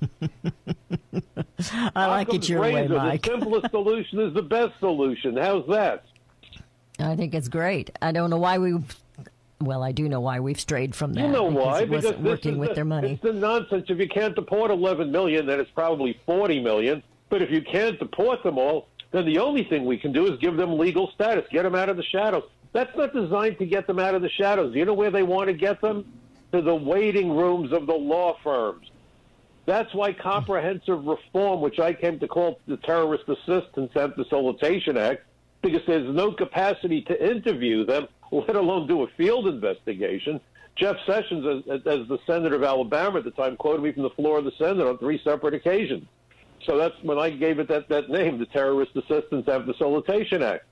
[1.94, 3.22] I like it Occam's your way, Mike.
[3.22, 5.36] The simplest solution is the best solution.
[5.36, 6.04] How's that?
[6.98, 7.90] I think it's great.
[8.02, 8.78] I don't know why we.
[9.60, 11.20] Well, I do know why we've strayed from that.
[11.20, 11.82] You know because why?
[11.82, 13.12] It wasn't this working is with the, their money.
[13.12, 13.86] It's the nonsense.
[13.88, 17.02] If you can't deport 11 million, then it's probably 40 million.
[17.28, 20.38] But if you can't deport them all, then the only thing we can do is
[20.38, 22.44] give them legal status, get them out of the shadows.
[22.72, 24.74] That's not designed to get them out of the shadows.
[24.74, 26.10] You know where they want to get them?
[26.52, 28.90] To the waiting rooms of the law firms.
[29.64, 35.22] That's why comprehensive reform, which I came to call the Terrorist Assistance and Facilitation Act,
[35.62, 40.40] because there's no capacity to interview them, let alone do a field investigation.
[40.74, 44.10] Jeff Sessions, as, as the senator of Alabama at the time, quoted me from the
[44.10, 46.06] floor of the Senate on three separate occasions.
[46.66, 50.64] So that's when I gave it that, that name, the Terrorist Assistance and Facilitation Act.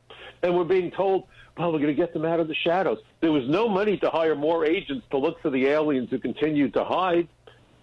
[0.42, 1.26] And we're being told,
[1.59, 2.98] well, we're going to get them out of the shadows.
[3.20, 6.72] There was no money to hire more agents to look for the aliens who continued
[6.74, 7.29] to hide.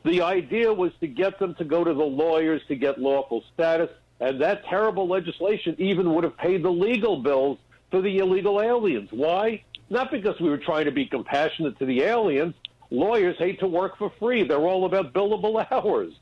[0.04, 3.89] The idea was to get them to go to the lawyers to get lawful status,
[4.20, 7.60] and that terrible legislation even would have paid the legal bills
[7.91, 9.10] for the illegal aliens.
[9.12, 9.63] Why?
[9.89, 12.56] Not because we were trying to be compassionate to the aliens.
[12.89, 14.48] Lawyers hate to work for free.
[14.48, 16.13] They're all about billable hours.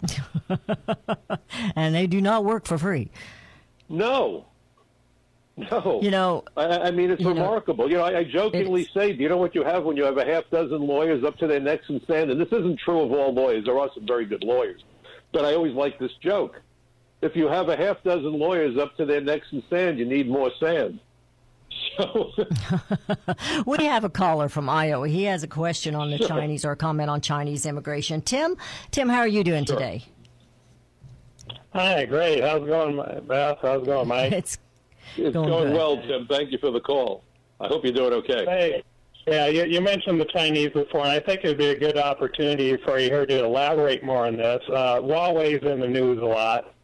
[1.76, 3.10] and they do not work for free.
[3.88, 4.46] No.
[5.56, 5.98] No.
[6.00, 7.90] You know, I, I mean, it's you know, remarkable.
[7.90, 10.16] you know, I, I jokingly say, do you know what you have when you have
[10.16, 12.30] a half dozen lawyers up to their necks in sand?
[12.30, 13.64] And this isn't true of all lawyers.
[13.64, 14.84] There are some very good lawyers.
[15.32, 16.62] But I always like this joke.
[17.22, 20.28] If you have a half dozen lawyers up to their necks in sand, you need
[20.28, 21.00] more sand.
[21.96, 22.32] So,
[23.66, 25.08] we have a caller from Iowa.
[25.08, 26.28] He has a question on the Sure.
[26.28, 28.20] Chinese or a comment on Chinese immigration.
[28.22, 28.56] Tim,
[28.90, 29.76] Tim, how are you doing Sure.
[29.76, 30.04] today?
[31.72, 32.42] Hi, great.
[32.42, 33.58] How's it going, my Beth?
[33.62, 34.32] How's it going, Mike?
[34.38, 34.58] It's
[35.16, 36.26] it's Going going, well, Tim.
[36.26, 37.24] Thank you for the call.
[37.60, 38.44] I hope you're doing okay.
[38.44, 38.82] Hey,
[39.26, 42.76] yeah, you, you mentioned the Chinese before, and I think it'd be a good opportunity
[42.84, 44.62] for you here to elaborate more on this.
[44.68, 46.74] Uh, Huawei's in the news a lot.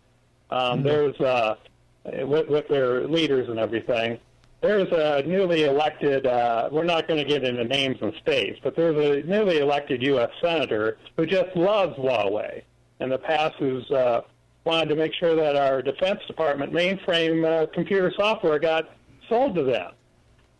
[0.51, 1.57] Um, There's uh,
[2.05, 4.18] with, with their leaders and everything.
[4.64, 6.27] There's a newly elected.
[6.27, 10.03] Uh, we're not going to get into names and states, but there's a newly elected
[10.05, 10.31] U.S.
[10.40, 12.62] senator who just loves Huawei.
[12.98, 14.22] In the past, who's uh,
[14.64, 18.88] wanted to make sure that our Defense Department mainframe uh, computer software got
[19.29, 19.92] sold to them.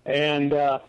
[0.05, 0.81] And uh,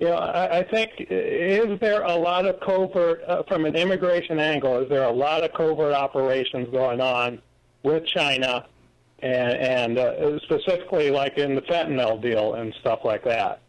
[0.00, 4.40] you know, I, I think is there a lot of covert uh, from an immigration
[4.40, 4.80] angle?
[4.80, 7.40] Is there a lot of covert operations going on
[7.84, 8.66] with China,
[9.24, 13.60] and, and uh, specifically like in the fentanyl deal and stuff like that?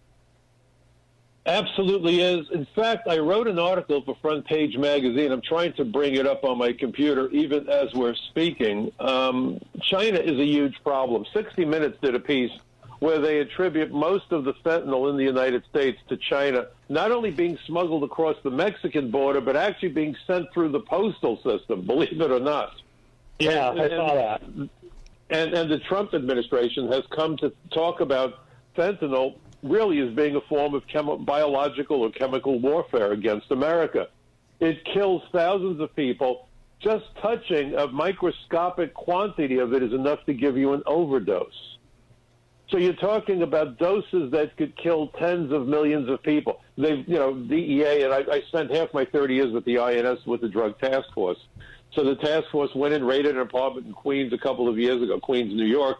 [1.46, 2.48] Absolutely is.
[2.52, 5.32] In fact, I wrote an article for Front Page Magazine.
[5.32, 8.92] I'm trying to bring it up on my computer even as we're speaking.
[9.00, 11.26] Um, China is a huge problem.
[11.34, 12.52] 60 Minutes did a piece
[13.00, 17.30] where they attribute most of the fentanyl in the United States to China, not only
[17.30, 22.20] being smuggled across the Mexican border, but actually being sent through the postal system, believe
[22.20, 22.74] it or not.
[23.40, 24.42] Yeah, And- I saw that.
[25.30, 28.46] And and the Trump administration has come to talk about
[28.78, 34.08] fentanyl really as being a form of chemi- biological or chemical warfare against America.
[34.60, 36.48] It kills thousands of people.
[36.80, 41.78] Just touching a microscopic quantity of it is enough to give you an overdose.
[42.70, 46.62] So you're talking about doses that could kill tens of millions of people.
[46.78, 50.26] They've, you know, DEA, and I, I spent half my 30 years with the INS
[50.26, 51.38] with the Drug Task Force.
[51.96, 55.02] So the task force went and raided an apartment in Queens a couple of years
[55.02, 55.98] ago, Queens, New York.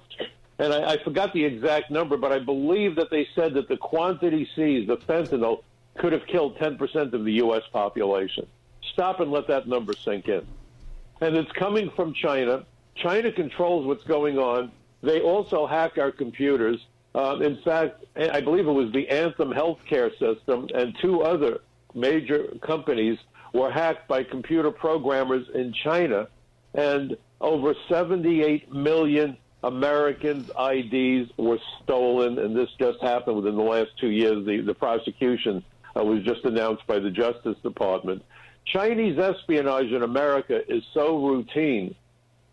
[0.60, 3.78] And I, I forgot the exact number, but I believe that they said that the
[3.78, 5.64] quantity seized, the fentanyl,
[5.98, 7.64] could have killed 10% of the U.S.
[7.72, 8.46] population.
[8.92, 10.46] Stop and let that number sink in.
[11.22, 12.66] And it's coming from China.
[12.96, 14.72] China controls what's going on.
[15.02, 16.86] They also hack our computers.
[17.14, 21.62] Um, in fact, I believe it was the Anthem healthcare system and two other
[21.94, 23.18] major companies
[23.56, 26.28] were hacked by computer programmers in China,
[26.74, 33.92] and over 78 million Americans' IDs were stolen, and this just happened within the last
[33.98, 34.46] two years.
[34.46, 35.64] The, the prosecution
[35.96, 38.26] uh, was just announced by the Justice Department.
[38.66, 41.96] Chinese espionage in America is so routine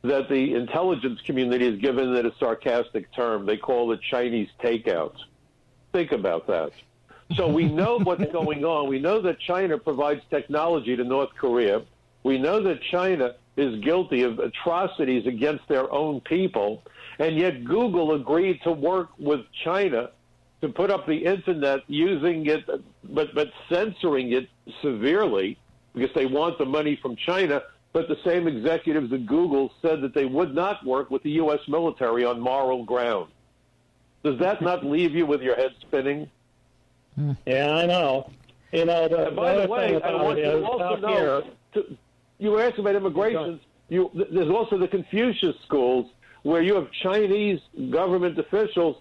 [0.02, 3.44] that the intelligence community has given it a sarcastic term.
[3.44, 5.16] They call it Chinese takeout.
[5.92, 6.70] Think about that.
[7.36, 8.88] So we know what's going on.
[8.88, 11.82] We know that China provides technology to North Korea.
[12.22, 16.82] We know that China is guilty of atrocities against their own people.
[17.18, 20.10] And yet Google agreed to work with China
[20.62, 22.64] to put up the internet using it,
[23.04, 24.48] but, but censoring it
[24.80, 25.58] severely
[25.94, 27.62] because they want the money from China.
[27.92, 31.60] But the same executives at Google said that they would not work with the U.S.
[31.68, 33.30] military on moral ground.
[34.24, 36.30] Does that not leave you with your head spinning?
[37.46, 38.30] Yeah, I know.
[38.72, 41.42] You know, the, And by the way, I want you to also know, here,
[41.74, 41.96] to,
[42.38, 43.60] you were asking about immigration.
[43.88, 46.10] You, there's also the Confucius schools
[46.42, 47.60] where you have Chinese
[47.90, 48.96] government officials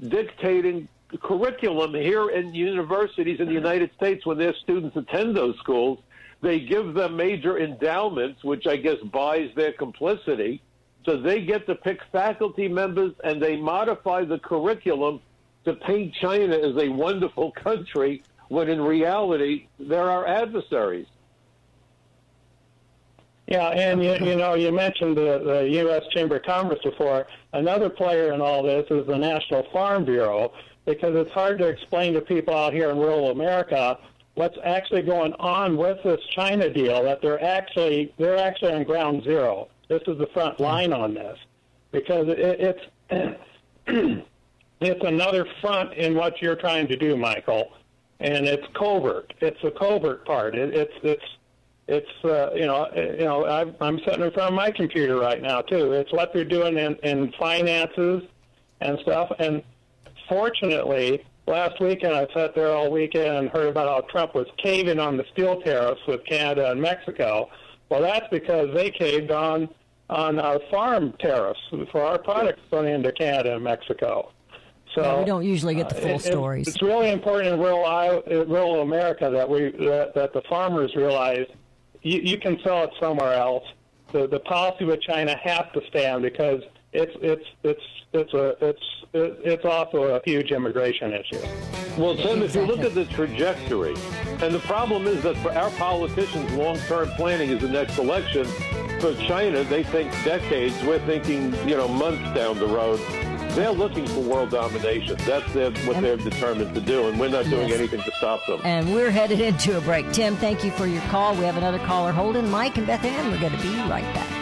[0.00, 0.88] dictating
[1.20, 5.98] curriculum here in universities in the United States when their students attend those schools.
[6.42, 10.62] They give them major endowments, which I guess buys their complicity.
[11.04, 15.20] So they get to pick faculty members and they modify the curriculum
[15.66, 21.06] to paint China as a wonderful country when in reality they're our adversaries.
[23.48, 26.02] Yeah, and you, you know, you mentioned the, the U.S.
[26.12, 27.28] Chamber of Commerce before.
[27.52, 30.52] Another player in all this is the National Farm Bureau,
[30.84, 33.98] because it's hard to explain to people out here in rural America
[34.34, 37.04] what's actually going on with this China deal.
[37.04, 39.68] That they're actually they're actually on ground zero.
[39.88, 41.38] This is the front line on this,
[41.92, 44.26] because it, it's
[44.80, 47.72] it's another front in what you're trying to do, Michael,
[48.20, 49.32] and it's covert.
[49.40, 50.54] It's the covert part.
[50.54, 51.24] It, it's it's
[51.88, 55.18] it's uh, you know uh, you know I've, I'm sitting in front of my computer
[55.18, 55.92] right now too.
[55.92, 58.22] It's what they're doing in, in finances
[58.80, 59.32] and stuff.
[59.38, 59.62] And
[60.28, 64.98] fortunately, last weekend I sat there all weekend and heard about how Trump was caving
[64.98, 67.48] on the steel tariffs with Canada and Mexico.
[67.88, 69.68] Well, that's because they caved on
[70.08, 71.60] on our farm tariffs
[71.90, 74.32] for our products going into Canada and Mexico.
[74.94, 76.68] So Yeah, we don't usually get the uh, full it- it- stories.
[76.68, 81.46] It's really important in rural Iowa, rural America that we that, that the farmers realize
[82.02, 83.64] you, you can sell it somewhere else.
[84.12, 86.62] The the policy with China has to stand because
[86.92, 87.82] it's it's it's
[88.12, 88.82] it's a it's
[89.12, 91.44] it's also a huge immigration issue.
[91.98, 93.94] Well, Tim, if you look at the trajectory,
[94.42, 98.44] and the problem is that for our politicians, long-term planning is the next election.
[99.00, 100.74] For China, they think decades.
[100.84, 103.00] We're thinking, you know, months down the road.
[103.56, 105.16] They're looking for world domination.
[105.26, 107.78] That's their, what they're determined to do, and we're not doing Yes.
[107.78, 108.60] anything to stop them.
[108.64, 110.12] And we're headed into a break.
[110.12, 111.34] Tim, thank you for your call.
[111.34, 112.50] We have another caller holding.
[112.50, 114.35] Mike and Beth Ann, we're going to be right back.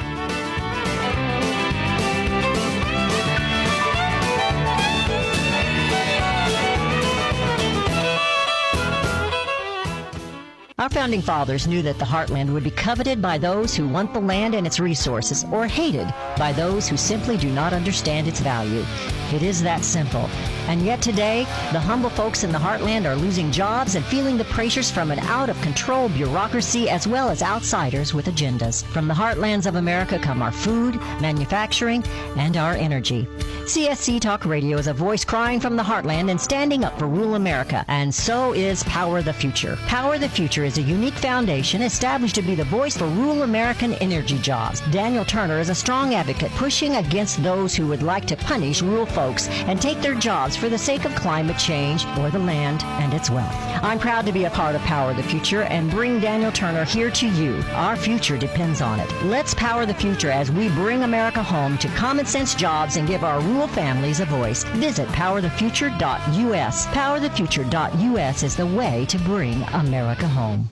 [10.76, 14.18] Our founding fathers knew that the heartland would be coveted by those who want the
[14.18, 18.84] land and its resources, or hated by those who simply do not understand its value.
[19.32, 20.28] It is that simple.
[20.68, 24.44] And yet today, the humble folks in the heartland are losing jobs and feeling the
[24.44, 28.84] pressures from an out of control bureaucracy as well as outsiders with agendas.
[28.84, 32.04] From the heartlands of America come our food, manufacturing,
[32.36, 33.26] and our energy.
[33.64, 37.34] CSC Talk Radio is a voice crying from the heartland and standing up for rural
[37.34, 39.76] America, and so is Power the Future.
[39.86, 43.94] Power the Future is a unique foundation established to be the voice for rural American
[43.94, 44.82] energy jobs.
[44.90, 49.06] Daniel Turner is a strong advocate pushing against those who would like to punish rural
[49.14, 53.14] folks and take their jobs for the sake of climate change or the land and
[53.14, 53.54] its wealth.
[53.82, 57.10] I'm proud to be a part of Power the Future and bring Daniel Turner here
[57.10, 57.62] to you.
[57.72, 59.10] Our future depends on it.
[59.24, 63.24] Let's power the future as we bring America home to common sense jobs and give
[63.24, 64.64] our rural families a voice.
[64.64, 66.86] Visit powerthefuture.us.
[66.88, 70.70] Powerthefuture.us is the way to bring America home.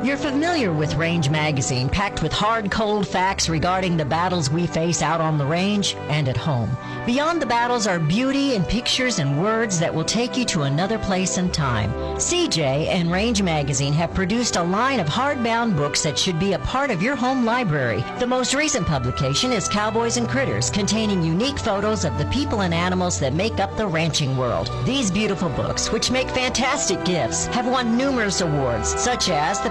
[0.00, 5.02] You're familiar with Range Magazine, packed with hard, cold facts regarding the battles we face
[5.02, 6.70] out on the range and at home.
[7.04, 10.98] Beyond the battles are beauty and pictures and words that will take you to another
[10.98, 11.90] place and time.
[12.14, 16.60] CJ and Range Magazine have produced a line of hardbound books that should be a
[16.60, 18.04] part of your home library.
[18.20, 22.72] The most recent publication is Cowboys and Critters, containing unique photos of the people and
[22.72, 24.70] animals that make up the ranching world.
[24.84, 29.70] These beautiful books, which make fantastic gifts, have won numerous awards, such as the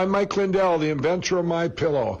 [0.00, 2.20] I'm Mike Lindell, the inventor of My Pillow.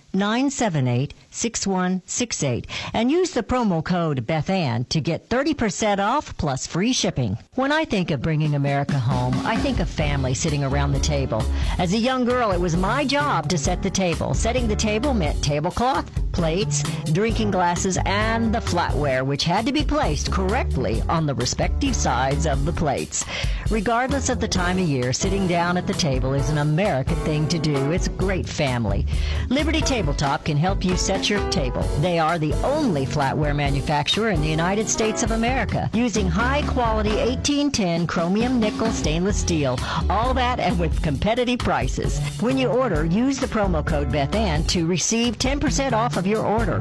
[0.13, 7.37] 1-800-978-6168 and use the promo code BethAnn to get 30% off plus free shipping.
[7.55, 11.43] When I think of bringing America home, I think of family sitting around the table.
[11.77, 14.33] As a young girl, it was my job to set the table.
[14.33, 19.83] Setting the table meant tablecloth, plates, drinking glasses, and the flatware, which had to be
[19.83, 23.25] placed correctly on the respective sides of the plates.
[23.69, 27.47] Regardless of the time of year, sitting down at the table is an American thing
[27.47, 27.91] to do.
[27.91, 29.05] It's great family.
[29.49, 31.83] Liberty Tabletop can help you set your table.
[31.99, 37.11] They are the only flatware manufacturer in the United States of America, using high quality
[37.17, 39.77] 1810 chromium nickel stainless steel.
[40.09, 42.19] All that and with competitive prices.
[42.39, 46.79] When you order, use the promo code BethAnn to receive 10% off of your order.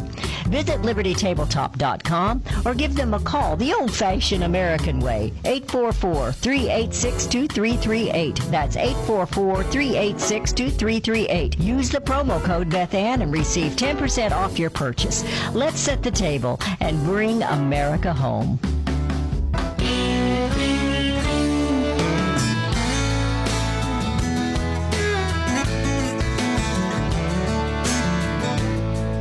[0.49, 5.31] Visit libertytabletop.com or give them a call the old fashioned American way.
[5.45, 8.37] 844 386 2338.
[8.51, 11.61] That's 844 386 2338.
[11.61, 15.25] Use the promo code Beth Ann and receive 10% off your purchase.
[15.53, 18.59] Let's set the table and bring America home.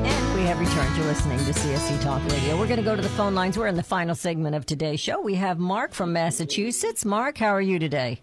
[0.05, 0.95] And we have returned.
[0.95, 2.59] You're listening to CSC Talk Radio.
[2.59, 3.57] We're going to go to the phone lines.
[3.57, 5.19] We're in the final segment of today's show.
[5.19, 7.05] We have Mark from Massachusetts.
[7.05, 8.21] Mark, how are you today?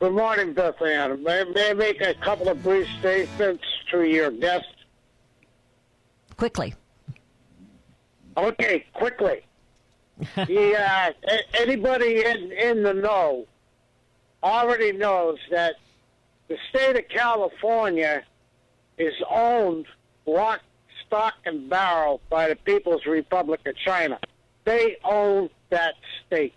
[0.00, 1.22] Good morning, Beth Ann.
[1.22, 4.64] May, may I make a couple of brief statements to your guest?
[6.38, 6.72] Quickly.
[8.34, 9.42] Okay, quickly.
[10.36, 11.10] the, uh,
[11.52, 13.46] anybody in, in the know
[14.42, 15.74] already knows that
[16.48, 18.22] the state of California
[18.96, 19.84] is owned
[20.24, 20.62] lock,
[21.06, 24.18] stock, and barrel by the People's Republic of China.
[24.64, 25.96] They own that
[26.26, 26.54] state.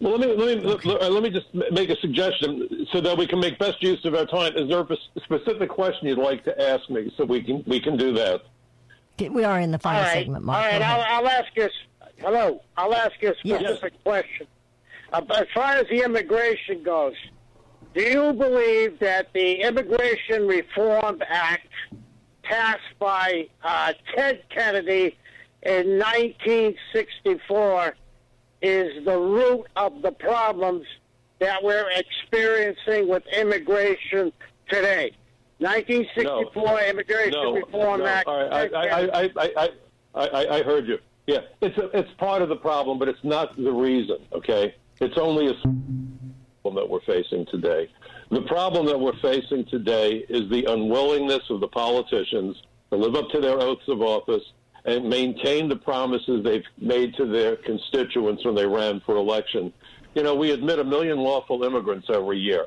[0.00, 3.16] Well, let me let me let, let- let me just make a suggestion so that
[3.18, 4.56] we can make best use of our time.
[4.56, 7.96] Is there a specific question you'd like to ask me so we can we can
[7.98, 8.40] do that?
[9.18, 10.14] We are in the final All right.
[10.14, 10.58] segment, Mark.
[10.64, 11.68] All right, I'll, I'll ask you.
[12.18, 13.60] Hello, I'll ask you a Yes.
[13.60, 14.46] specific question.
[15.12, 17.14] Uh, as far as the immigration goes,
[17.94, 21.66] do you believe that the Immigration Reform Act
[22.42, 25.16] passed by uh, Ted Kennedy
[25.64, 27.94] in 1964
[28.62, 30.86] is the root of the problems
[31.38, 34.32] that we're experiencing with immigration
[34.68, 35.12] today?
[35.58, 38.06] 1964 Immigration no, Reform no.
[38.06, 38.26] Act.
[38.26, 39.68] All right, I, I, I, I,
[40.14, 40.98] I, I, I heard you.
[41.26, 44.16] Yeah, it's a, it's part of the problem, but it's not the reason.
[44.32, 45.54] Okay, it's only a
[46.62, 47.90] problem that we're facing today.
[48.30, 52.56] The problem that we're facing today is the unwillingness of the politicians
[52.90, 54.44] to live up to their oaths of office
[54.84, 59.72] and maintain the promises they've made to their constituents when they ran for election.
[60.14, 62.66] You know, we admit a million lawful immigrants every year,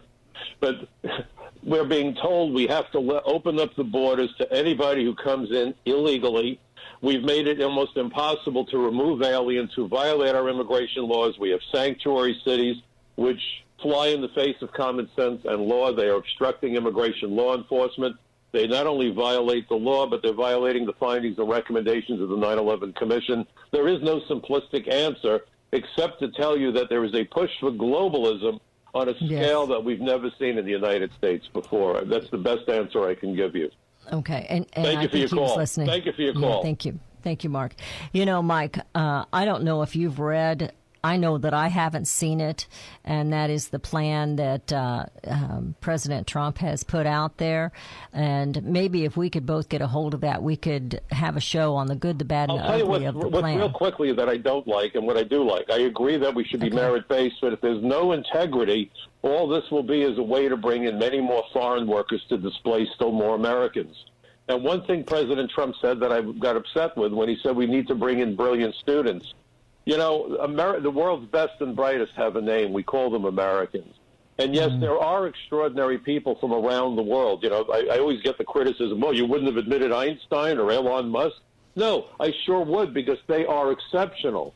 [0.59, 0.88] but
[1.64, 5.74] we're being told we have to open up the borders to anybody who comes in
[5.86, 6.59] illegally.
[7.01, 11.38] We've made it almost impossible to remove aliens who violate our immigration laws.
[11.38, 12.78] We have sanctuary cities
[13.16, 13.41] which
[13.82, 15.91] fly in the face of common sense and law.
[15.91, 18.16] They are obstructing immigration law enforcement.
[18.54, 22.38] They not only violate the law, but they're violating the findings and recommendations of the
[22.38, 23.45] 9 11 Commission.
[23.72, 25.41] There is no simplistic answer
[25.72, 28.60] except to tell you that there is a push for globalism
[28.93, 29.43] on a Yes.
[29.43, 32.01] scale that we've never seen in the United States before.
[32.06, 33.72] That's the best answer I can give you.
[34.12, 35.58] Okay, and, and Thank I you for your call.
[35.58, 35.88] listening.
[35.88, 36.62] Thank you for your Yeah, call.
[36.62, 37.74] thank you, thank you, Mark.
[38.12, 40.74] You know, Mike, uh, I don't know if you've read
[41.06, 42.66] I know that I haven't seen it,
[43.04, 47.74] and that is the plan that uh, um, President Trump has put out there.
[48.14, 51.41] And maybe if we could both get a hold of that, we could have a
[51.41, 53.58] show on the good, the bad, and I'll the ugly what, of the what plan.
[53.58, 55.70] real quickly that I don't like and what I do like.
[55.70, 58.89] I agree that we should be merit based, but if there's no integrity,
[59.24, 62.38] all this will be is a way to bring in many more foreign workers to
[62.38, 64.06] displace still more Americans.
[64.47, 67.66] And one thing President Trump said that I got upset with when he said we
[67.66, 69.34] need to bring in brilliant students.
[69.86, 72.73] You know, Amer- the world's best and brightest have a name.
[72.73, 73.93] We call them Americans.
[74.39, 77.43] And yes, there are extraordinary people from around the world.
[77.43, 80.71] You know, I, I always get the criticism, well, you wouldn't have admitted Einstein or
[80.71, 81.36] Elon Musk.
[81.75, 84.55] No, I sure would because they are exceptional.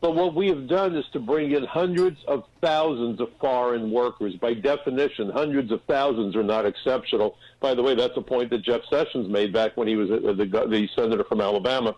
[0.00, 4.34] But what we have done is to bring in hundreds of thousands of foreign workers.
[4.36, 7.36] By definition, hundreds of thousands are not exceptional.
[7.60, 10.34] By the way, that's a point that Jeff Sessions made back when he was uh,
[10.34, 11.96] the, the senator from Alabama.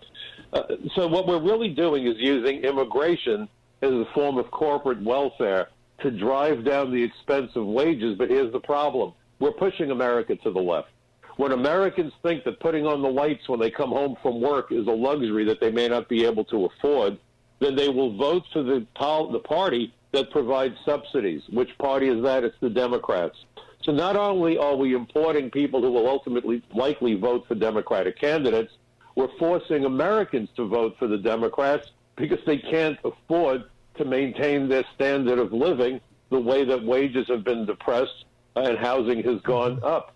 [0.53, 0.62] Uh,
[0.94, 3.49] so what we're really doing is using immigration
[3.82, 5.68] as a form of corporate welfare
[6.01, 8.16] to drive down the expense of wages.
[8.16, 9.12] But here's the problem.
[9.40, 10.88] We're pushing America to the left.
[11.36, 14.86] When Americans think that putting on the lights when they come home from work is
[14.88, 17.18] a luxury that they may not be able to afford,
[17.61, 21.42] then they will vote for the, the party that provides subsidies.
[21.51, 22.42] Which party is that?
[22.42, 23.36] It's the Democrats.
[23.84, 28.72] So not only are we importing people who will ultimately likely vote for Democratic candidates,
[29.18, 33.64] we're forcing Americans to vote for the Democrats because they can't afford
[33.96, 36.00] to maintain their standard of living
[36.30, 40.14] the way that wages have been depressed and housing has gone up.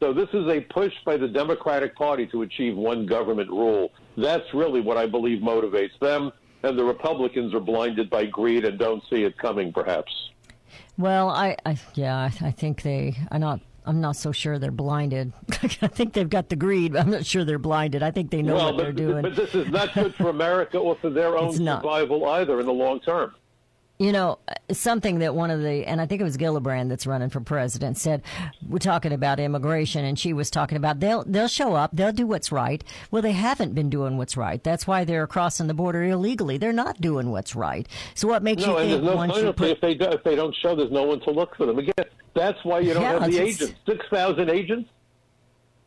[0.00, 3.90] So this is a push by the Democratic Party to achieve one government rule.
[4.18, 6.30] That's really what I believe motivates them,
[6.62, 10.12] and the Republicans are blinded by greed and don't see it coming, perhaps.
[10.98, 13.16] Well, I, I yeah, I, think they.
[13.30, 13.60] I'm not.
[13.84, 15.32] I'm not so sure they're blinded.
[15.50, 18.02] I think they've got the greed, but I'm not sure they're blinded.
[18.02, 19.22] I think they know well, what but, they're doing.
[19.22, 21.82] but this is not good for America or for their own It's not.
[21.82, 23.34] survival either in the long term.
[24.02, 27.06] You know, uh, something that one of the, and I think it was Gillibrand that's
[27.06, 28.22] running for president, said,
[28.68, 32.26] we're talking about immigration, and she was talking about they'll they'll show up, they'll do
[32.26, 32.82] what's right.
[33.12, 34.60] Well, they haven't been doing what's right.
[34.64, 36.58] That's why they're crossing the border illegally.
[36.58, 37.86] They're not doing what's right.
[38.16, 39.70] So what makes No, you think no should penalty put?
[39.70, 40.74] if they do, if they don't show.
[40.74, 41.78] There's no one to look for them.
[41.78, 41.94] Again,
[42.34, 43.74] that's why you don't Yeah, have the agents.
[43.86, 44.90] Six thousand agents.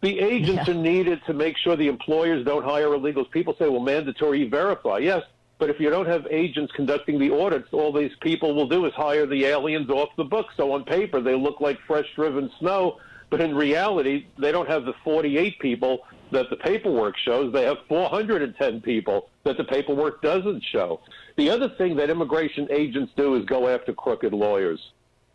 [0.01, 0.74] The agents Yeah.
[0.74, 3.30] are needed to make sure the employers don't hire illegals.
[3.32, 5.24] People say, "Well, mandatory verify." Yes,
[5.58, 8.93] but if you don't have agents conducting the audits, all these people will do is
[8.93, 10.47] hire the aliens off the book.
[10.58, 12.99] So on paper, they look like fresh driven snow,
[13.30, 17.53] but in reality, they don't have the 48 people that the paperwork shows.
[17.53, 20.99] They have 410 people that the paperwork doesn't show.
[21.38, 24.91] The other thing that immigration agents do is go after crooked lawyers.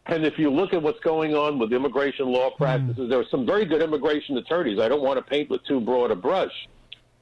[0.07, 2.57] And if you look at what's going on with immigration law hmm.
[2.57, 4.79] practices, there are some very good immigration attorneys.
[4.79, 6.69] I don't want to paint with too broad a brush,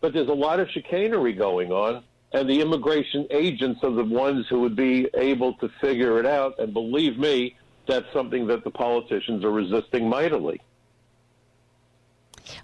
[0.00, 2.02] but there's a lot of chicanery going on,
[2.32, 6.58] and the immigration agents are the ones who would be able to figure it out.
[6.58, 7.56] And believe me,
[7.86, 10.60] that's something that the politicians are resisting mightily.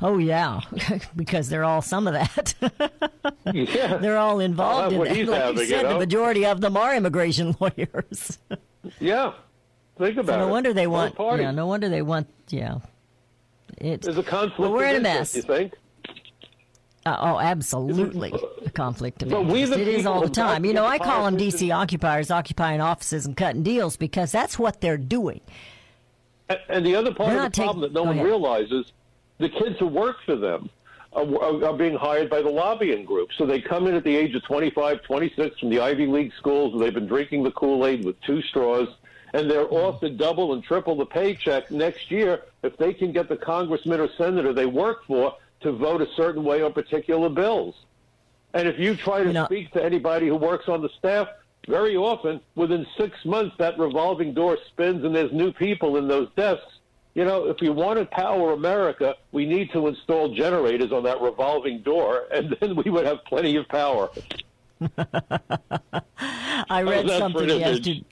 [0.00, 0.60] Oh yeah,
[1.16, 2.54] because they're all some of that.
[3.52, 3.96] Yeah.
[4.00, 5.30] they're all involved Well, in that.
[5.32, 8.38] Like having, you you said, the majority of them are immigration lawyers.
[8.98, 9.32] Yeah.
[9.98, 10.50] Think about So no it.
[10.50, 11.14] wonder they want.
[11.18, 12.26] Yeah, no wonder they want.
[12.48, 12.78] Yeah,
[13.78, 14.06] it's.
[14.06, 15.36] There's a conflict Well, we're in a mess.
[15.36, 15.74] you think?
[17.06, 18.32] Uh, oh, absolutely,
[18.64, 19.72] a conflict of But interest.
[19.74, 20.64] It is all the time.
[20.64, 24.80] You know, I call them DC occupiers, occupying offices and cutting deals because that's what
[24.80, 25.40] they're doing.
[26.48, 28.24] And- And the other part We're of the take- problem that no one ahead.
[28.24, 28.92] realizes,
[29.38, 30.70] the kids who work for them
[31.12, 33.28] are, are, are being hired by the lobbying group.
[33.36, 36.72] So they come in at the age of 25, 26 from the Ivy League schools,
[36.72, 38.88] and they've been drinking the Kool-Aid with two straws,
[39.34, 43.28] and they're off to double and triple the paycheck next year if they can get
[43.28, 45.34] the congressman or senator they work for
[45.64, 47.74] to vote a certain way on particular bills.
[48.52, 51.26] And if you try to speak to anybody who works on the staff,
[51.66, 56.28] very often within six months that revolving door spins and there's new people in those
[56.36, 56.78] desks.
[57.14, 61.20] You know, if we want to power America, we need to install generators on that
[61.20, 64.10] revolving door, and then we would have plenty of power.
[66.68, 68.04] I read something yesterday.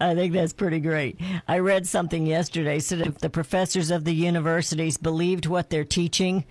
[0.00, 1.20] I think that's pretty great.
[1.46, 6.44] I read something yesterday said if the professors of the universities believed what they're teaching,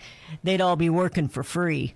[0.43, 1.95] they'd all be working for free.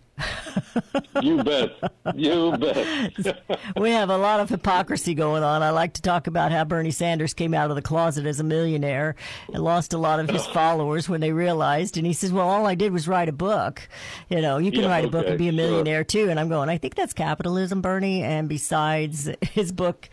[1.21, 1.71] You bet.
[2.15, 3.59] You bet.
[3.77, 5.61] we have a lot of hypocrisy going on.
[5.63, 8.43] I like to talk about how Bernie Sanders came out of the closet as a
[8.43, 9.15] millionaire
[9.53, 11.97] and lost a lot of his followers when they realized.
[11.97, 13.87] And he says, "Well, all I did was write a book.
[14.29, 15.57] You know, you can Yeah, write a book okay, and be a sure.
[15.57, 20.09] millionaire too." And I'm going, "I think that's capitalism, Bernie." And besides, his book,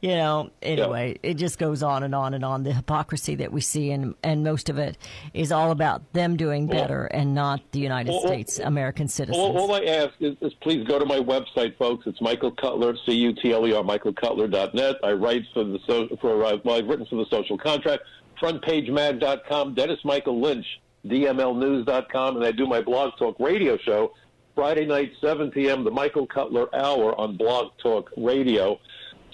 [0.00, 2.62] you know, anyway, it just goes on and on and on.
[2.64, 4.96] The hypocrisy that we see, and and most of it
[5.34, 9.42] is all about them doing better and not the United Well, well, States, American citizens.
[9.80, 12.06] I ask is, is please go to my website, folks.
[12.06, 14.96] It's Michael Cutler, C-U-T-L-E-R, michaelcutler.net.
[15.02, 18.02] I write for the so, for uh, well, I've written for the Social Contract,
[18.40, 20.66] frontpagemag.com, Dennis Michael Lynch,
[21.06, 24.12] DMLnews.com, and I do my Blog Talk radio show
[24.54, 28.78] Friday night, 7 p.m., the Michael Cutler Hour on Blog Talk Radio.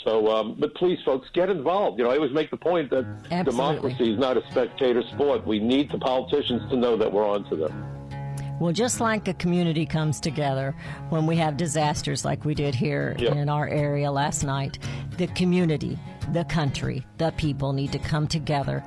[0.05, 1.99] So, um, but please, folks, get involved.
[1.99, 3.53] You know, I always make the point that Absolutely.
[3.53, 5.45] democracy is not a spectator sport.
[5.45, 7.96] We need the politicians to know that we're on to them.
[8.59, 10.75] Well, just like a community comes together
[11.11, 13.35] when we have disasters like we did here Yep.
[13.37, 14.79] in our area last night,
[15.19, 15.99] the community,
[16.33, 18.85] the country, the people need to come together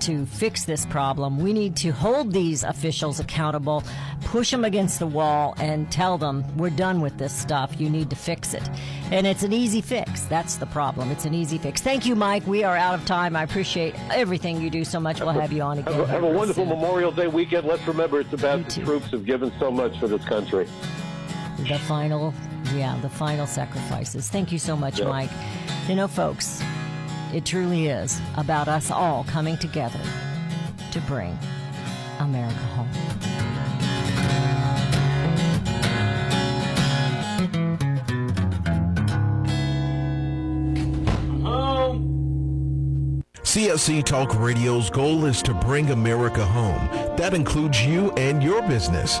[0.00, 1.38] to fix this problem.
[1.38, 3.82] We need to hold these officials accountable,
[4.22, 7.80] push them against the wall, and tell them we're done with this stuff.
[7.80, 8.68] You need to fix it.
[9.10, 10.22] And it's an easy fix.
[10.24, 11.10] That's the problem.
[11.10, 11.80] It's an easy fix.
[11.80, 12.46] Thank you, Mike.
[12.46, 13.34] We are out of time.
[13.34, 15.20] I appreciate everything you do so much.
[15.20, 15.94] We'll have you on again.
[15.94, 16.68] Have a, have a wonderful soon.
[16.68, 17.66] Memorial Day weekend.
[17.66, 20.68] Let's remember it's about the troops who've given so much for this country.
[21.60, 22.34] the final
[22.74, 25.06] yeah the final sacrifices thank you so much Yeah.
[25.06, 25.30] mike
[25.88, 26.62] you know folks
[27.34, 30.00] it truly is about us all coming together
[30.90, 31.36] to bring
[32.20, 32.88] america home
[43.54, 46.88] CSC Talk Radio's goal is to bring America home.
[47.16, 49.20] That includes you and your business.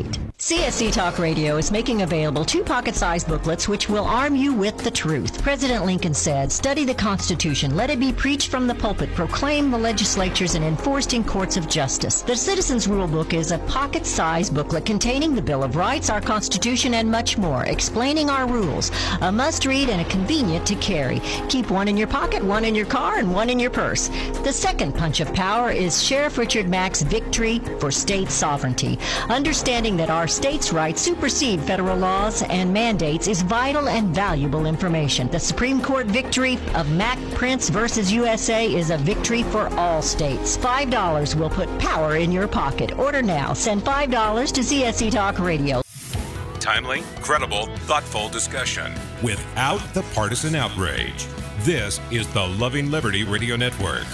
[0.41, 4.75] CSC Talk Radio is making available two pocket sized booklets which will arm you with
[4.79, 5.39] the truth.
[5.43, 9.77] President Lincoln said, Study the Constitution, let it be preached from the pulpit, proclaimed the
[9.77, 12.23] legislatures, and enforced in courts of justice.
[12.23, 16.19] The Citizens Rule Book is a pocket sized booklet containing the Bill of Rights, our
[16.19, 18.89] Constitution, and much more, explaining our rules.
[19.21, 21.19] A must read and a convenient to carry.
[21.49, 24.07] Keep one in your pocket, one in your car, and one in your purse.
[24.43, 28.97] The second punch of power is Sheriff Richard Mack's Victory for State Sovereignty.
[29.29, 35.29] Understanding that our states' rights supersede federal laws and mandates is vital and valuable information.
[35.29, 40.57] The Supreme Court victory of Mack Printz versus USA is a victory for all states.
[40.57, 42.97] $5 will put power in your pocket.
[42.97, 43.53] Order now.
[43.53, 45.81] Send $5 to CSC Talk Radio.
[46.59, 51.27] Timely, credible, thoughtful discussion without the partisan outrage.
[51.59, 54.05] This is the Loving Liberty Radio Network.